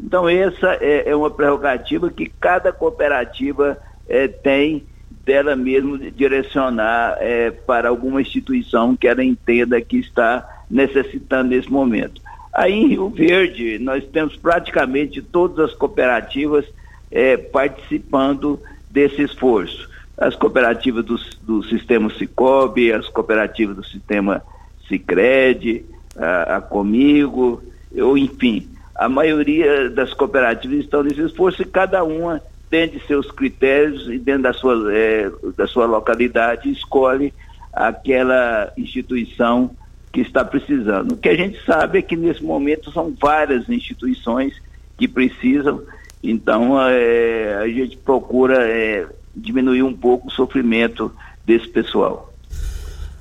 [0.04, 3.78] Então, essa é, é uma prerrogativa que cada cooperativa
[4.10, 4.84] é, tem
[5.24, 12.22] dela mesmo direcionar é, para alguma instituição que ela entenda que está necessitando nesse momento.
[12.52, 16.66] Aí em Rio Verde, nós temos praticamente todas as cooperativas
[17.12, 18.60] é, participando
[18.90, 19.90] desse esforço.
[20.18, 24.44] As cooperativas do, do sistema Cicobi, as cooperativas do sistema
[24.88, 25.86] Cicred,
[26.18, 27.62] a, a Comigo,
[27.96, 33.32] ou enfim, a maioria das cooperativas estão nesse esforço e cada uma, dentro de seus
[33.32, 37.34] critérios e dentro da sua, é, da sua localidade, escolhe
[37.74, 39.72] aquela instituição
[40.12, 41.14] que está precisando.
[41.14, 44.62] O que a gente sabe é que nesse momento são várias instituições
[44.98, 45.82] que precisam,
[46.22, 51.12] então é, a gente procura é, diminuir um pouco o sofrimento
[51.46, 52.31] desse pessoal.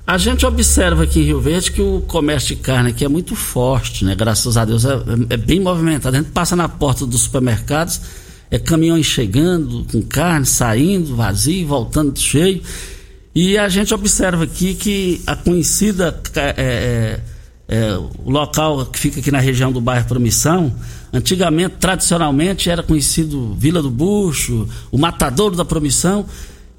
[0.05, 3.35] A gente observa aqui em Rio Verde que o comércio de carne aqui é muito
[3.35, 4.15] forte, né?
[4.15, 6.15] Graças a Deus é, é bem movimentado.
[6.15, 8.01] A gente passa na porta dos supermercados,
[8.49, 12.61] é caminhões chegando com carne, saindo vazio, voltando cheio.
[13.33, 17.19] E a gente observa aqui que a conhecida é, é,
[17.69, 20.75] é, local que fica aqui na região do bairro Promissão,
[21.13, 26.25] antigamente, tradicionalmente, era conhecido Vila do Bucho, o Matadouro da Promissão.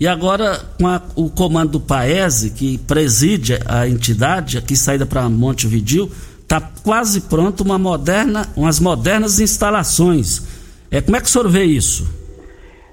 [0.03, 5.29] E agora, com a, o comando do Paese, que preside a entidade, aqui saída para
[5.29, 6.11] Montevidil,
[6.41, 10.45] está quase pronto uma moderna, umas modernas instalações.
[10.91, 12.13] É, como é que o senhor vê isso?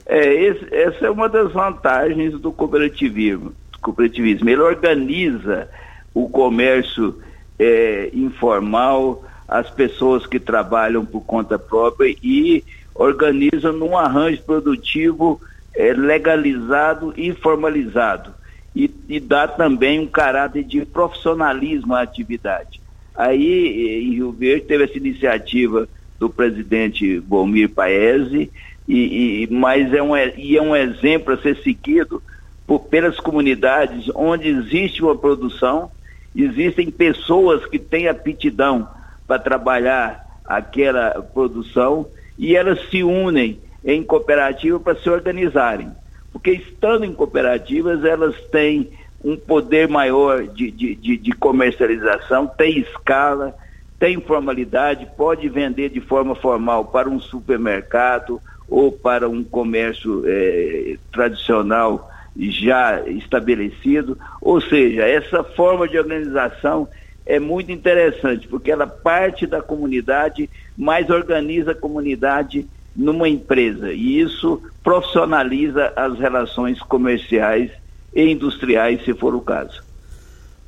[0.06, 3.54] É, esse, essa é uma das vantagens do cooperativismo.
[3.82, 4.48] Cooperativismo.
[4.48, 5.68] Ele organiza
[6.14, 7.18] o comércio
[7.58, 15.42] é, informal, as pessoas que trabalham por conta própria e organiza num arranjo produtivo
[15.80, 18.34] é, legalizado e formalizado
[18.76, 22.82] e, e dá também um caráter de profissionalismo à atividade.
[23.16, 25.88] Aí, em Rio Verde, teve essa iniciativa
[26.20, 28.52] do presidente Bomir Paese,
[28.86, 32.22] e, e, mas é um, e é um exemplo a ser seguido
[32.68, 35.90] por, pelas comunidades onde existe uma produção,
[36.36, 38.86] existem pessoas que têm aptidão
[39.26, 42.06] para trabalhar aquela produção
[42.38, 45.92] e elas se unem em cooperativa para se organizarem.
[46.32, 48.90] Porque estando em cooperativas, elas têm
[49.24, 53.56] um poder maior de, de, de, de comercialização, tem escala,
[54.00, 60.98] tem formalidade, pode vender de forma formal para um supermercado ou para um comércio eh,
[61.12, 64.18] tradicional já estabelecido.
[64.40, 66.88] Ou seja, essa forma de organização
[67.26, 72.66] é muito interessante, porque ela parte da comunidade, mas organiza a comunidade
[72.96, 77.72] numa empresa e isso profissionaliza as relações comerciais
[78.14, 79.82] e industriais, se for o caso.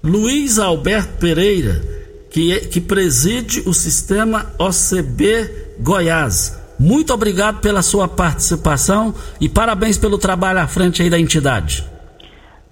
[0.04, 1.82] Luiz Alberto Pereira,
[2.30, 6.60] que, é, que preside o sistema OCB Goiás.
[6.80, 11.86] Muito obrigado pela sua participação e parabéns pelo trabalho à frente aí da entidade.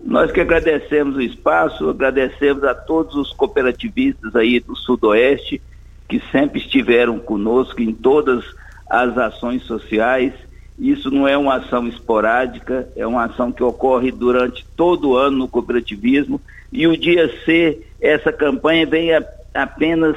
[0.04, 5.62] Nós que agradecemos o espaço, agradecemos a todos os cooperativistas aí do Sudoeste
[6.08, 8.46] que sempre estiveram conosco em todas as
[8.90, 10.34] as ações sociais.
[10.78, 15.38] Isso não é uma ação esporádica, é uma ação que ocorre durante todo o ano
[15.40, 16.42] no cooperativismo.
[16.72, 19.24] E o dia C, essa campanha vem a,
[19.54, 20.16] apenas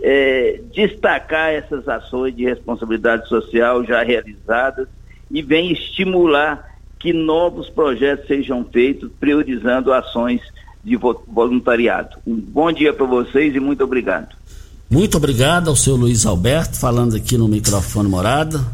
[0.00, 4.88] é, destacar essas ações de responsabilidade social já realizadas
[5.30, 6.64] e vem estimular
[6.98, 10.40] que novos projetos sejam feitos, priorizando ações
[10.82, 12.16] de voluntariado.
[12.26, 14.36] Um bom dia para vocês e muito obrigado.
[14.88, 18.64] Muito obrigado ao seu Luiz Alberto, falando aqui no microfone morada,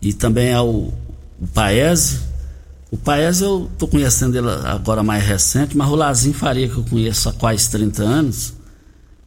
[0.00, 0.68] e também ao
[1.40, 2.20] o Paese.
[2.90, 6.84] O Paese eu tô conhecendo ele agora mais recente, mas o Lazinho Faria, que eu
[6.84, 8.52] conheço há quase 30 anos,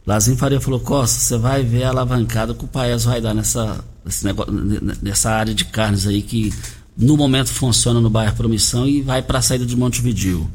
[0.05, 3.83] Lazinho Faria falou, Costa, você vai ver a alavancada que o Paese vai dar nessa,
[4.23, 4.53] negócio,
[5.01, 6.53] nessa área de carnes aí que
[6.97, 10.49] no momento funciona no bairro Promissão e vai para a saída de Montevideo.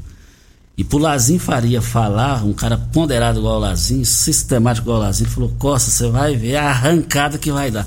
[0.78, 5.28] E pro Lazinho Faria falar, um cara ponderado igual o Lazinho, sistemático igual o Lazinho,
[5.28, 7.84] falou, Costa, você vai ver a arrancada que vai dar.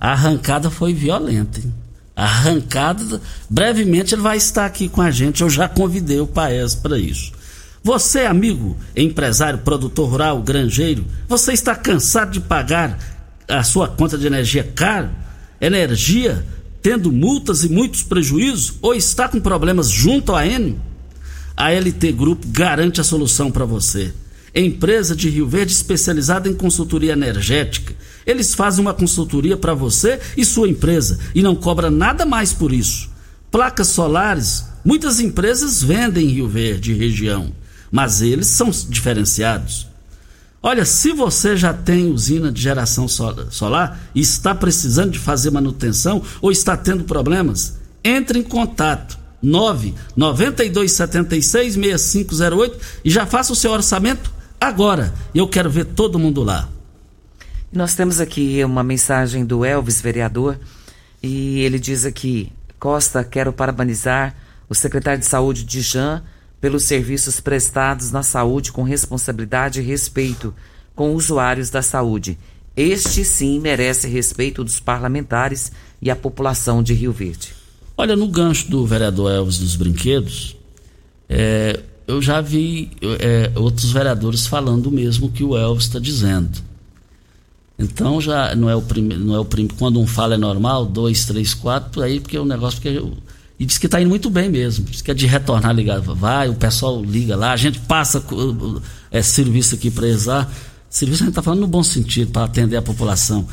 [0.00, 1.72] A arrancada foi violenta, hein?
[2.16, 3.20] arrancada.
[3.48, 5.42] Brevemente ele vai estar aqui com a gente.
[5.42, 7.32] Eu já convidei o Paes para isso.
[7.82, 12.98] Você, amigo, empresário, produtor rural, granjeiro, você está cansado de pagar
[13.48, 15.10] a sua conta de energia caro?
[15.60, 16.44] Energia
[16.80, 18.74] tendo multas e muitos prejuízos?
[18.82, 20.91] Ou está com problemas junto à Enio?
[21.62, 24.12] A LT Grupo garante a solução para você.
[24.52, 27.94] Empresa de Rio Verde especializada em consultoria energética.
[28.26, 32.72] Eles fazem uma consultoria para você e sua empresa e não cobra nada mais por
[32.72, 33.08] isso.
[33.48, 37.52] Placas solares, muitas empresas vendem em Rio Verde e região,
[37.92, 39.86] mas eles são diferenciados.
[40.60, 46.24] Olha, se você já tem usina de geração solar e está precisando de fazer manutenção
[46.40, 53.72] ou está tendo problemas, entre em contato 9 9276 6508 e já faça o seu
[53.72, 55.12] orçamento agora.
[55.34, 56.68] Eu quero ver todo mundo lá.
[57.72, 60.58] Nós temos aqui uma mensagem do Elvis, vereador,
[61.22, 64.36] e ele diz aqui: Costa, quero parabenizar
[64.68, 66.22] o secretário de Saúde de Jean
[66.60, 70.54] pelos serviços prestados na saúde com responsabilidade e respeito
[70.94, 72.38] com usuários da saúde.
[72.76, 77.61] Este sim merece respeito dos parlamentares e a população de Rio Verde.
[77.96, 80.56] Olha, no gancho do vereador Elvis dos Brinquedos,
[81.28, 86.58] é, eu já vi é, outros vereadores falando o mesmo que o Elvis está dizendo.
[87.78, 89.74] Então já não é o primeiro, não é o primeiro.
[89.76, 93.12] Quando um fala é normal, dois, três, quatro, aí porque o negócio porque eu,
[93.62, 94.84] e diz que está indo muito bem mesmo.
[94.84, 96.00] Diz que é de retornar ligar.
[96.00, 98.20] Vai, o pessoal liga lá, a gente passa
[99.10, 100.26] é, serviço aqui para eles.
[100.90, 103.46] Serviço a gente está falando no bom sentido, para atender a população.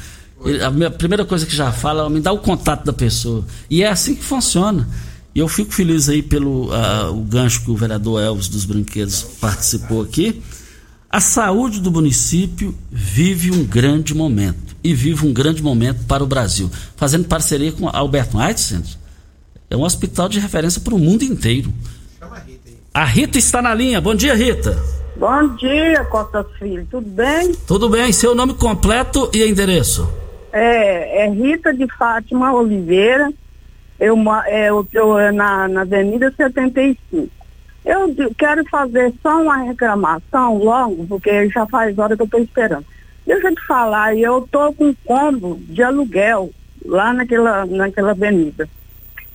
[0.45, 3.43] Ele, a minha, primeira coisa que já fala é me dá o contato da pessoa.
[3.69, 4.87] E é assim que funciona.
[5.33, 9.21] E eu fico feliz aí pelo uh, o gancho que o vereador Elvis dos Brinquedos
[9.39, 10.41] participou aqui.
[11.09, 14.75] A saúde do município vive um grande momento.
[14.83, 16.71] E vive um grande momento para o Brasil.
[16.95, 18.83] Fazendo parceria com Alberto Einstein,
[19.69, 21.73] é um hospital de referência para o mundo inteiro.
[22.17, 22.77] Chama a Rita aí.
[22.93, 23.99] A Rita está na linha.
[23.99, 24.81] Bom dia, Rita.
[25.17, 26.87] Bom dia, Costa Filho.
[26.89, 27.53] Tudo bem?
[27.67, 28.11] Tudo bem.
[28.13, 30.09] Seu nome completo e endereço?
[30.51, 33.31] É, é Rita de Fátima Oliveira.
[33.99, 37.29] Eu, é, eu é na, na Avenida 75.
[37.85, 42.85] Eu quero fazer só uma reclamação logo, porque já faz hora que eu estou esperando.
[43.25, 46.49] Deixa eu te falar, eu estou com um combo de aluguel
[46.85, 48.67] lá naquela, naquela avenida.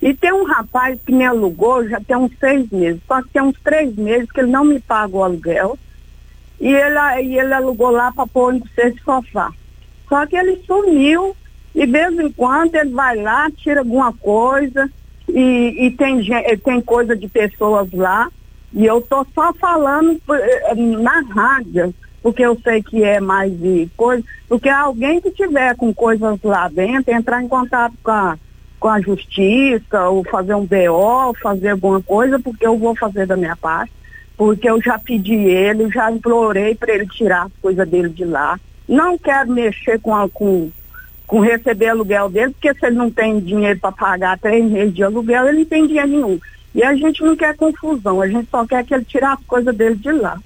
[0.01, 3.41] E tem um rapaz que me alugou já tem uns seis meses, só que tem
[3.41, 5.77] uns três meses que ele não me paga o aluguel.
[6.59, 9.51] E ele, e ele alugou lá para pôr no de sofá.
[10.07, 11.35] Só que ele sumiu
[11.73, 14.89] e de vez em quando ele vai lá, tira alguma coisa
[15.27, 16.21] e, e tem,
[16.63, 18.29] tem coisa de pessoas lá.
[18.73, 23.89] E eu tô só falando eh, na rádio, porque eu sei que é mais de
[23.95, 28.37] coisa, porque alguém que tiver com coisas lá dentro, entrar em contato com a
[28.85, 33.35] com a justiça, ou fazer um BO, fazer alguma coisa, porque eu vou fazer da
[33.35, 33.91] minha parte,
[34.37, 38.59] porque eu já pedi ele, já implorei para ele tirar as coisas dele de lá.
[38.87, 40.69] Não quero mexer com, a, com,
[41.25, 45.03] com receber aluguel dele, porque se ele não tem dinheiro para pagar três meses de
[45.03, 46.39] aluguel, ele não tem dinheiro nenhum.
[46.73, 49.75] E a gente não quer confusão, a gente só quer que ele tire as coisas
[49.75, 50.37] dele de lá.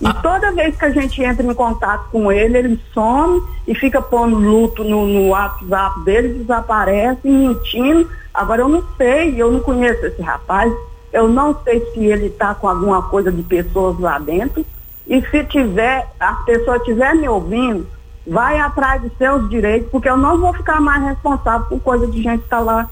[0.00, 0.14] E ah.
[0.14, 4.36] toda vez que a gente entra em contato com ele, ele some e fica pondo
[4.36, 8.08] luto no, no WhatsApp dele, desaparece, mentindo.
[8.32, 10.72] Agora eu não sei, eu não conheço esse rapaz,
[11.12, 14.64] eu não sei se ele está com alguma coisa de pessoas lá dentro.
[15.08, 17.86] E se tiver, a pessoa estiver me ouvindo,
[18.26, 22.22] vai atrás de seus direitos, porque eu não vou ficar mais responsável por coisa de
[22.22, 22.88] gente que está lá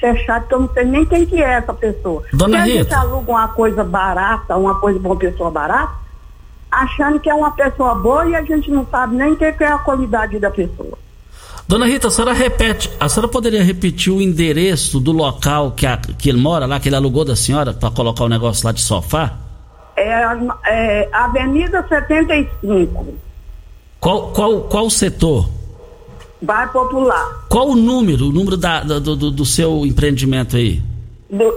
[0.00, 2.24] fechado, porque eu não sei nem quem que é essa pessoa.
[2.32, 2.80] Dona se Rita.
[2.80, 5.92] a gente aluga uma coisa barata, uma coisa de uma pessoa barata,
[6.70, 9.66] achando que é uma pessoa boa e a gente não sabe nem o que é
[9.66, 10.98] a qualidade da pessoa.
[11.68, 15.96] Dona Rita, a senhora repete, a senhora poderia repetir o endereço do local que, a,
[15.96, 18.80] que ele mora lá, que ele alugou da senhora para colocar o negócio lá de
[18.80, 19.49] sofá?
[20.00, 20.24] É,
[20.66, 23.14] é Avenida 75.
[24.00, 25.48] Qual, qual, qual setor?
[26.40, 27.44] Bairro Popular.
[27.50, 30.82] Qual o número, o número da, do, do, do seu empreendimento aí?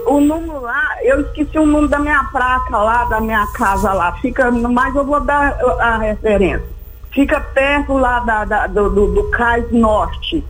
[0.06, 4.12] o número lá, eu esqueci o número da minha praça lá, da minha casa lá.
[4.18, 6.62] Fica, mas eu vou dar a referência.
[7.10, 10.44] Fica perto lá da, da do, do, do Cais Norte.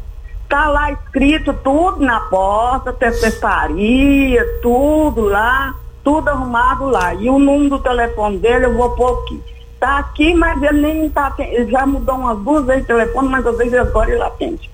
[0.49, 5.74] Tá lá escrito tudo na porta, secretaria, tudo lá,
[6.05, 7.15] tudo arrumado lá.
[7.15, 9.43] E o número do telefone dele eu vou pôr aqui.
[9.81, 11.35] Tá aqui, mas ele nem tá.
[11.39, 14.71] Ele já mudou umas duas vezes o telefone, mas às vezes agora ele atende.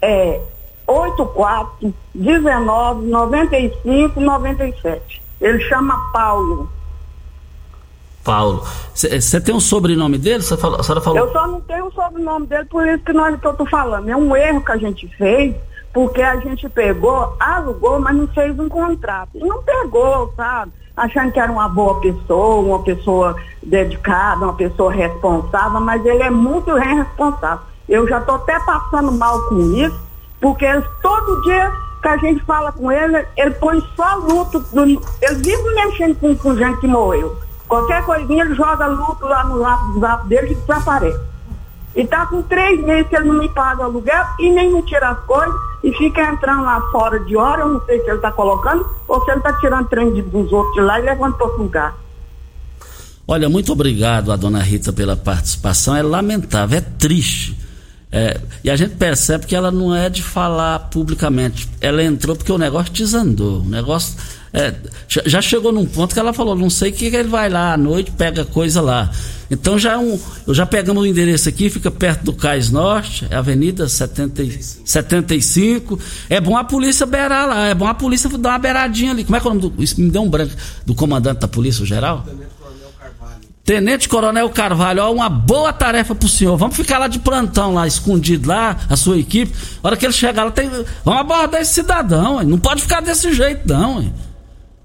[0.00, 0.40] É
[0.86, 5.22] 84 19 95 97.
[5.40, 6.70] Ele chama Paulo.
[8.24, 8.62] Paulo.
[8.94, 10.42] Você tem um sobrenome dele?
[10.42, 11.18] Falou, a senhora falou?
[11.18, 14.08] Eu só não tenho o sobrenome dele, por isso que nós que eu tô falando.
[14.08, 15.54] É um erro que a gente fez,
[15.92, 19.30] porque a gente pegou, alugou, mas não fez um contrato.
[19.34, 20.72] Não pegou, sabe?
[20.96, 26.30] Achando que era uma boa pessoa, uma pessoa dedicada, uma pessoa responsável, mas ele é
[26.30, 27.64] muito irresponsável.
[27.88, 29.98] Eu já estou até passando mal com isso,
[30.40, 30.66] porque
[31.02, 31.72] todo dia
[32.02, 34.64] que a gente fala com ele, ele põe só luto.
[34.72, 35.00] Ele
[35.36, 37.36] vive mexendo com, com gente que morreu.
[37.66, 41.20] Qualquer coisinha ele joga luto lá no WhatsApp dele e desaparece.
[41.96, 45.10] E tá com três meses que ele não me paga aluguel e nem me tira
[45.10, 48.30] as coisas e fica entrando lá fora de hora, eu não sei se ele tá
[48.30, 51.62] colocando ou se ele tá tirando trem dos outros de lá e levando para outro
[51.62, 51.94] lugar.
[53.26, 55.94] Olha, muito obrigado a dona Rita pela participação.
[55.94, 57.58] É lamentável, é triste.
[58.10, 61.68] É, e a gente percebe que ela não é de falar publicamente.
[61.78, 63.60] Ela entrou porque o negócio desandou.
[63.60, 64.16] O negócio
[64.52, 64.74] é,
[65.26, 67.74] já chegou num ponto que ela falou, não sei o que, que ele vai lá
[67.74, 69.10] à noite, pega coisa lá.
[69.50, 70.18] Então já é um,
[70.48, 74.42] já pegamos o endereço aqui, fica perto do Cais Norte, é Avenida 70,
[74.84, 75.98] 75.
[76.28, 79.24] É bom a polícia beirar lá, é bom a polícia dar uma beiradinha ali.
[79.24, 81.48] Como é que é o nome do, isso me deu um branco do comandante da
[81.48, 82.26] polícia geral?
[83.64, 86.56] Tenente Coronel Carvalho, ó, uma boa tarefa pro senhor.
[86.56, 89.52] Vamos ficar lá de plantão, lá, escondido lá, a sua equipe.
[89.82, 90.70] A hora que ele chegar lá, tem...
[91.04, 94.10] vamos abordar esse cidadão, não pode ficar desse jeito, não.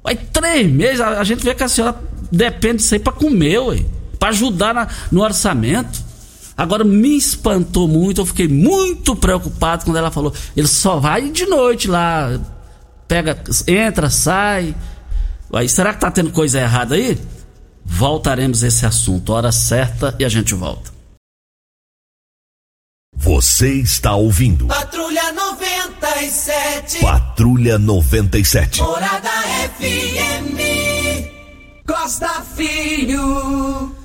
[0.03, 1.95] Vai três meses, a, a, gente vê que a senhora
[2.31, 3.85] depende disso aí pra comer, ué,
[4.19, 6.03] pra ajudar na, no orçamento.
[6.55, 10.33] Agora me espantou muito, eu fiquei muito preocupado quando ela falou.
[10.55, 12.39] Ele só vai de noite lá,
[13.07, 14.75] pega, entra, sai.
[15.51, 17.17] Aí, será que tá tendo coisa errada aí?
[17.85, 20.92] Voltaremos a esse assunto, hora certa e a gente volta.
[23.15, 24.65] Você está ouvindo.
[24.67, 26.99] Patrulha 97.
[26.99, 28.81] Patrulha 97.
[28.81, 29.29] Morada
[29.79, 30.59] FM.
[31.87, 33.95] Costa Filho.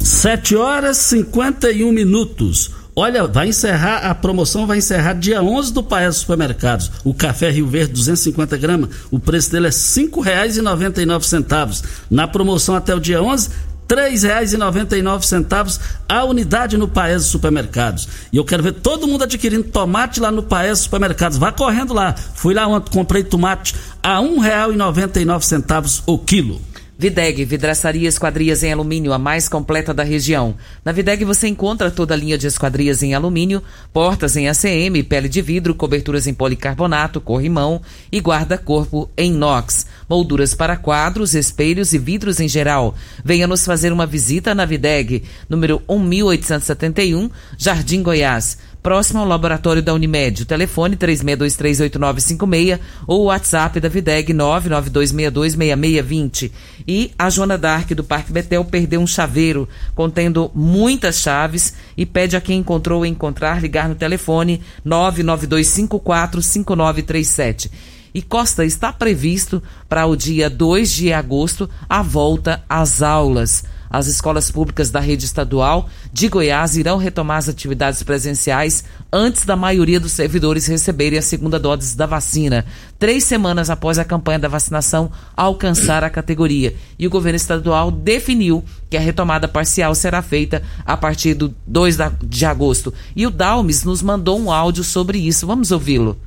[0.00, 2.70] 7 horas 51 minutos.
[2.96, 6.92] Olha, vai encerrar, a promoção vai encerrar dia 11 do Paes Supermercados.
[7.02, 11.82] O café Rio Verde 250 gramas, o preço dele é R$ 5,99.
[12.08, 13.50] Na promoção até o dia 11,
[13.88, 18.08] R$ 3,99 a unidade no Paes Supermercados.
[18.32, 21.38] E eu quero ver todo mundo adquirindo tomate lá no Paes Supermercados.
[21.38, 22.14] Vá correndo lá.
[22.14, 26.60] Fui lá ontem, comprei tomate a R$ 1,99 o quilo.
[26.96, 30.54] Videg, vidraçaria esquadrias em alumínio, a mais completa da região.
[30.84, 33.60] Na Videg você encontra toda a linha de esquadrias em alumínio,
[33.92, 37.82] portas em ACM, pele de vidro, coberturas em policarbonato, corrimão
[38.12, 39.86] e guarda-corpo em inox.
[40.08, 42.94] Molduras para quadros, espelhos e vidros em geral.
[43.24, 47.28] Venha nos fazer uma visita na Videg, número 1871,
[47.58, 50.42] Jardim Goiás próximo ao laboratório da Unimed.
[50.42, 56.52] O telefone 36238956 ou o WhatsApp da Videg 992626620.
[56.86, 62.36] E a Joana Dark do Parque Betel perdeu um chaveiro contendo muitas chaves e pede
[62.36, 67.70] a quem encontrou encontrar ligar no telefone 992545937.
[68.12, 73.64] E Costa está previsto para o dia 2 de agosto a volta às aulas.
[73.94, 78.82] As escolas públicas da rede estadual de Goiás irão retomar as atividades presenciais
[79.12, 82.66] antes da maioria dos servidores receberem a segunda dose da vacina,
[82.98, 86.74] três semanas após a campanha da vacinação alcançar a categoria.
[86.98, 91.96] E o governo estadual definiu que a retomada parcial será feita a partir do 2
[92.20, 92.92] de agosto.
[93.14, 95.46] E o Dalmes nos mandou um áudio sobre isso.
[95.46, 96.18] Vamos ouvi-lo.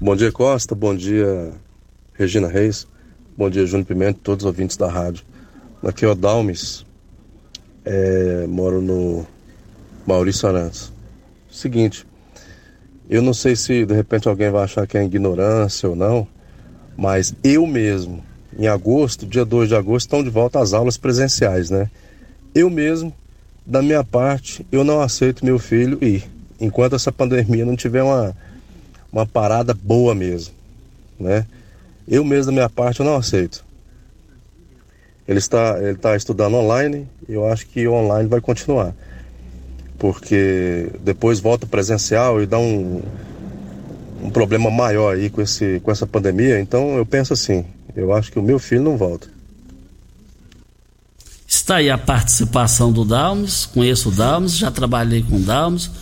[0.00, 0.74] Bom dia, Costa.
[0.74, 1.52] Bom dia,
[2.12, 2.88] Regina Reis.
[3.38, 5.30] Bom dia, Júnior Pimenta, todos os ouvintes da rádio.
[5.82, 6.84] Aqui é o Dalmes,
[7.86, 9.26] é, moro no
[10.06, 10.92] Maurício Arantes.
[11.50, 12.06] Seguinte,
[13.08, 16.28] eu não sei se de repente alguém vai achar que é ignorância ou não,
[16.98, 18.22] mas eu mesmo,
[18.58, 21.90] em agosto, dia 2 de agosto, estão de volta às aulas presenciais, né?
[22.54, 23.10] Eu mesmo,
[23.64, 26.28] da minha parte, eu não aceito meu filho ir,
[26.60, 28.36] enquanto essa pandemia não tiver uma,
[29.10, 30.52] uma parada boa mesmo,
[31.18, 31.46] né?
[32.06, 33.64] Eu mesmo, da minha parte, eu não aceito.
[35.30, 38.92] Ele está, ele está estudando online e eu acho que online vai continuar.
[39.96, 43.00] Porque depois volta presencial e dá um,
[44.24, 46.58] um problema maior aí com, esse, com essa pandemia.
[46.58, 47.64] Então eu penso assim,
[47.94, 49.28] eu acho que o meu filho não volta.
[51.46, 55.92] Está aí a participação do Dalmes, conheço o Dalmes, já trabalhei com o Dalmes,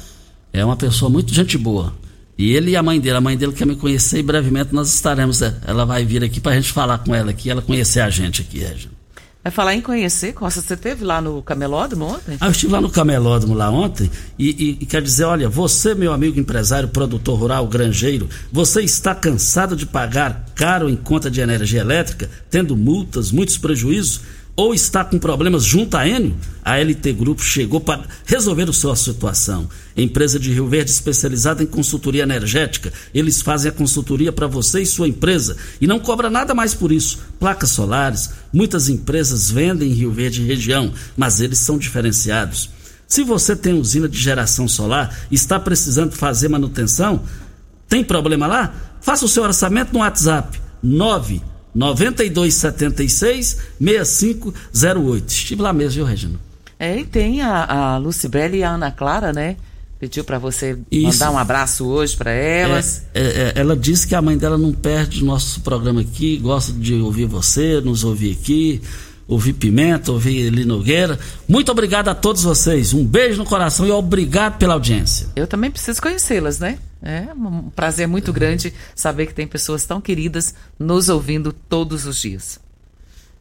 [0.55, 1.93] é uma pessoa muito gente boa.
[2.39, 4.89] E ele e a mãe dele, a mãe dele quer me conhecer e brevemente nós
[4.89, 8.09] estaremos, ela vai vir aqui para a gente falar com ela aqui, ela conhecer a
[8.09, 8.98] gente aqui, Regina.
[9.43, 12.37] Vai falar em conhecer, Costa, você teve lá no Camelódromo ontem?
[12.41, 15.95] Ah, eu estive lá no Camelódromo lá ontem e, e, e, quer dizer, olha, você,
[15.95, 21.41] meu amigo empresário, produtor rural, granjeiro, você está cansado de pagar caro em conta de
[21.41, 24.23] energia elétrica, tendo multas, muitos prejuízos?
[24.59, 28.97] Ou está com problemas junto à Enio, a LT Grupo chegou para resolver a sua
[28.97, 29.71] situação.
[29.97, 32.93] Empresa de Rio Verde especializada em consultoria energética.
[33.15, 36.91] Eles fazem a consultoria para você e sua empresa e não cobra nada mais por
[36.91, 37.21] isso.
[37.39, 42.69] Placas solares, muitas empresas vendem em Rio Verde região, mas eles são diferenciados.
[43.07, 47.23] Se você tem usina de geração solar e está precisando fazer manutenção,
[47.89, 48.75] tem problema lá?
[49.01, 55.29] Faça o seu orçamento no WhatsApp 9 9276 6508.
[55.29, 56.41] Estive lá mesmo, viu, Regina?
[56.79, 59.57] É, e tem a, a Lucibele e a Ana Clara, né?
[59.99, 61.07] Pediu para você Isso.
[61.07, 63.05] mandar um abraço hoje para elas.
[63.13, 66.37] É, é, é, ela disse que a mãe dela não perde o nosso programa aqui,
[66.37, 68.81] gosta de ouvir você, nos ouvir aqui,
[69.27, 71.19] ouvir Pimenta, ouvir Eli Nogueira.
[71.49, 72.95] Muito obrigado a todos vocês.
[72.95, 75.29] Um beijo no coração e obrigado pela audiência.
[75.35, 76.79] Eu também preciso conhecê-las, né?
[77.03, 82.21] É um prazer muito grande saber que tem pessoas tão queridas nos ouvindo todos os
[82.21, 82.59] dias.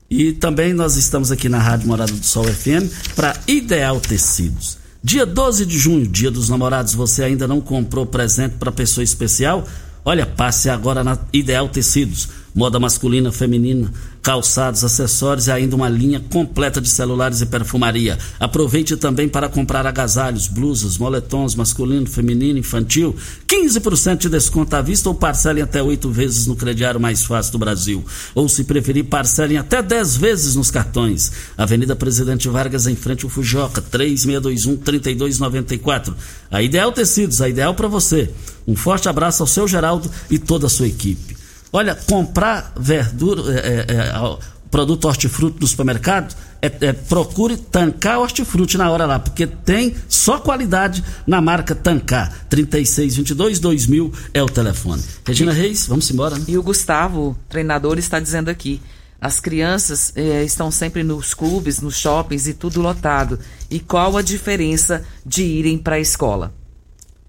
[0.09, 4.77] E também nós estamos aqui na Rádio Morada do Sol FM para Ideal Tecidos.
[5.03, 9.67] Dia 12 de junho, dia dos namorados, você ainda não comprou presente para pessoa especial?
[10.05, 13.93] Olha, passe agora na Ideal Tecidos moda masculina, feminina,
[14.27, 18.17] calçados, acessórios e ainda uma linha completa de celulares e perfumaria.
[18.37, 23.15] Aproveite também para comprar agasalhos, blusas, moletons masculino, feminino, infantil.
[23.47, 27.57] 15% de desconto à vista ou parcelem até oito vezes no crediário mais fácil do
[27.57, 28.03] Brasil.
[28.35, 31.31] Ou se preferir, parcelem até 10 vezes nos cartões.
[31.57, 36.13] Avenida Presidente Vargas em frente ao Fujoca, 3621-3294.
[36.51, 38.29] A Ideal Tecidos, a ideal para você.
[38.67, 41.37] Um forte abraço ao seu Geraldo e toda a sua equipe.
[41.71, 44.37] Olha, comprar verdura, é, é, é
[44.69, 50.39] produto hortifruti no supermercado, é, é, procure tancar hortifruti na hora lá, porque tem só
[50.39, 52.45] qualidade na marca Tancar.
[52.49, 55.03] 3622 2000 é o telefone.
[55.25, 56.37] Regina Reis, vamos embora.
[56.37, 56.45] Né?
[56.47, 58.81] E o Gustavo, treinador, está dizendo aqui.
[59.19, 63.39] As crianças eh, estão sempre nos clubes, nos shoppings e tudo lotado.
[63.69, 66.53] E qual a diferença de irem para a escola?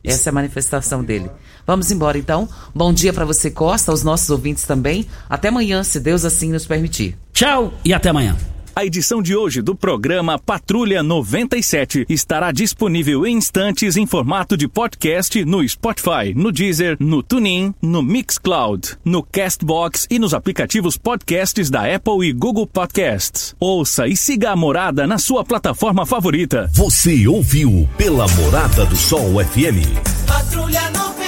[0.05, 1.30] Essa é a manifestação dele.
[1.69, 2.49] Vamos embora então.
[2.75, 5.07] Bom dia para você, Costa, aos nossos ouvintes também.
[5.29, 7.14] Até amanhã, se Deus assim nos permitir.
[7.35, 8.35] Tchau e até amanhã.
[8.75, 14.66] A edição de hoje do programa Patrulha 97 estará disponível em instantes em formato de
[14.66, 21.69] podcast no Spotify, no Deezer, no TuneIn, no Mixcloud, no Castbox e nos aplicativos podcasts
[21.69, 23.55] da Apple e Google Podcasts.
[23.61, 26.71] Ouça e siga a Morada na sua plataforma favorita.
[26.73, 29.85] Você ouviu pela Morada do Sol FM.
[30.27, 31.28] Patrulha 97.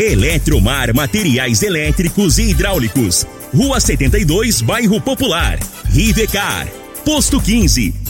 [0.00, 3.26] Eletromar Materiais Elétricos e Hidráulicos.
[3.54, 5.58] Rua 72, Bairro Popular.
[5.92, 6.66] Rivecar.
[7.04, 8.09] Posto 15.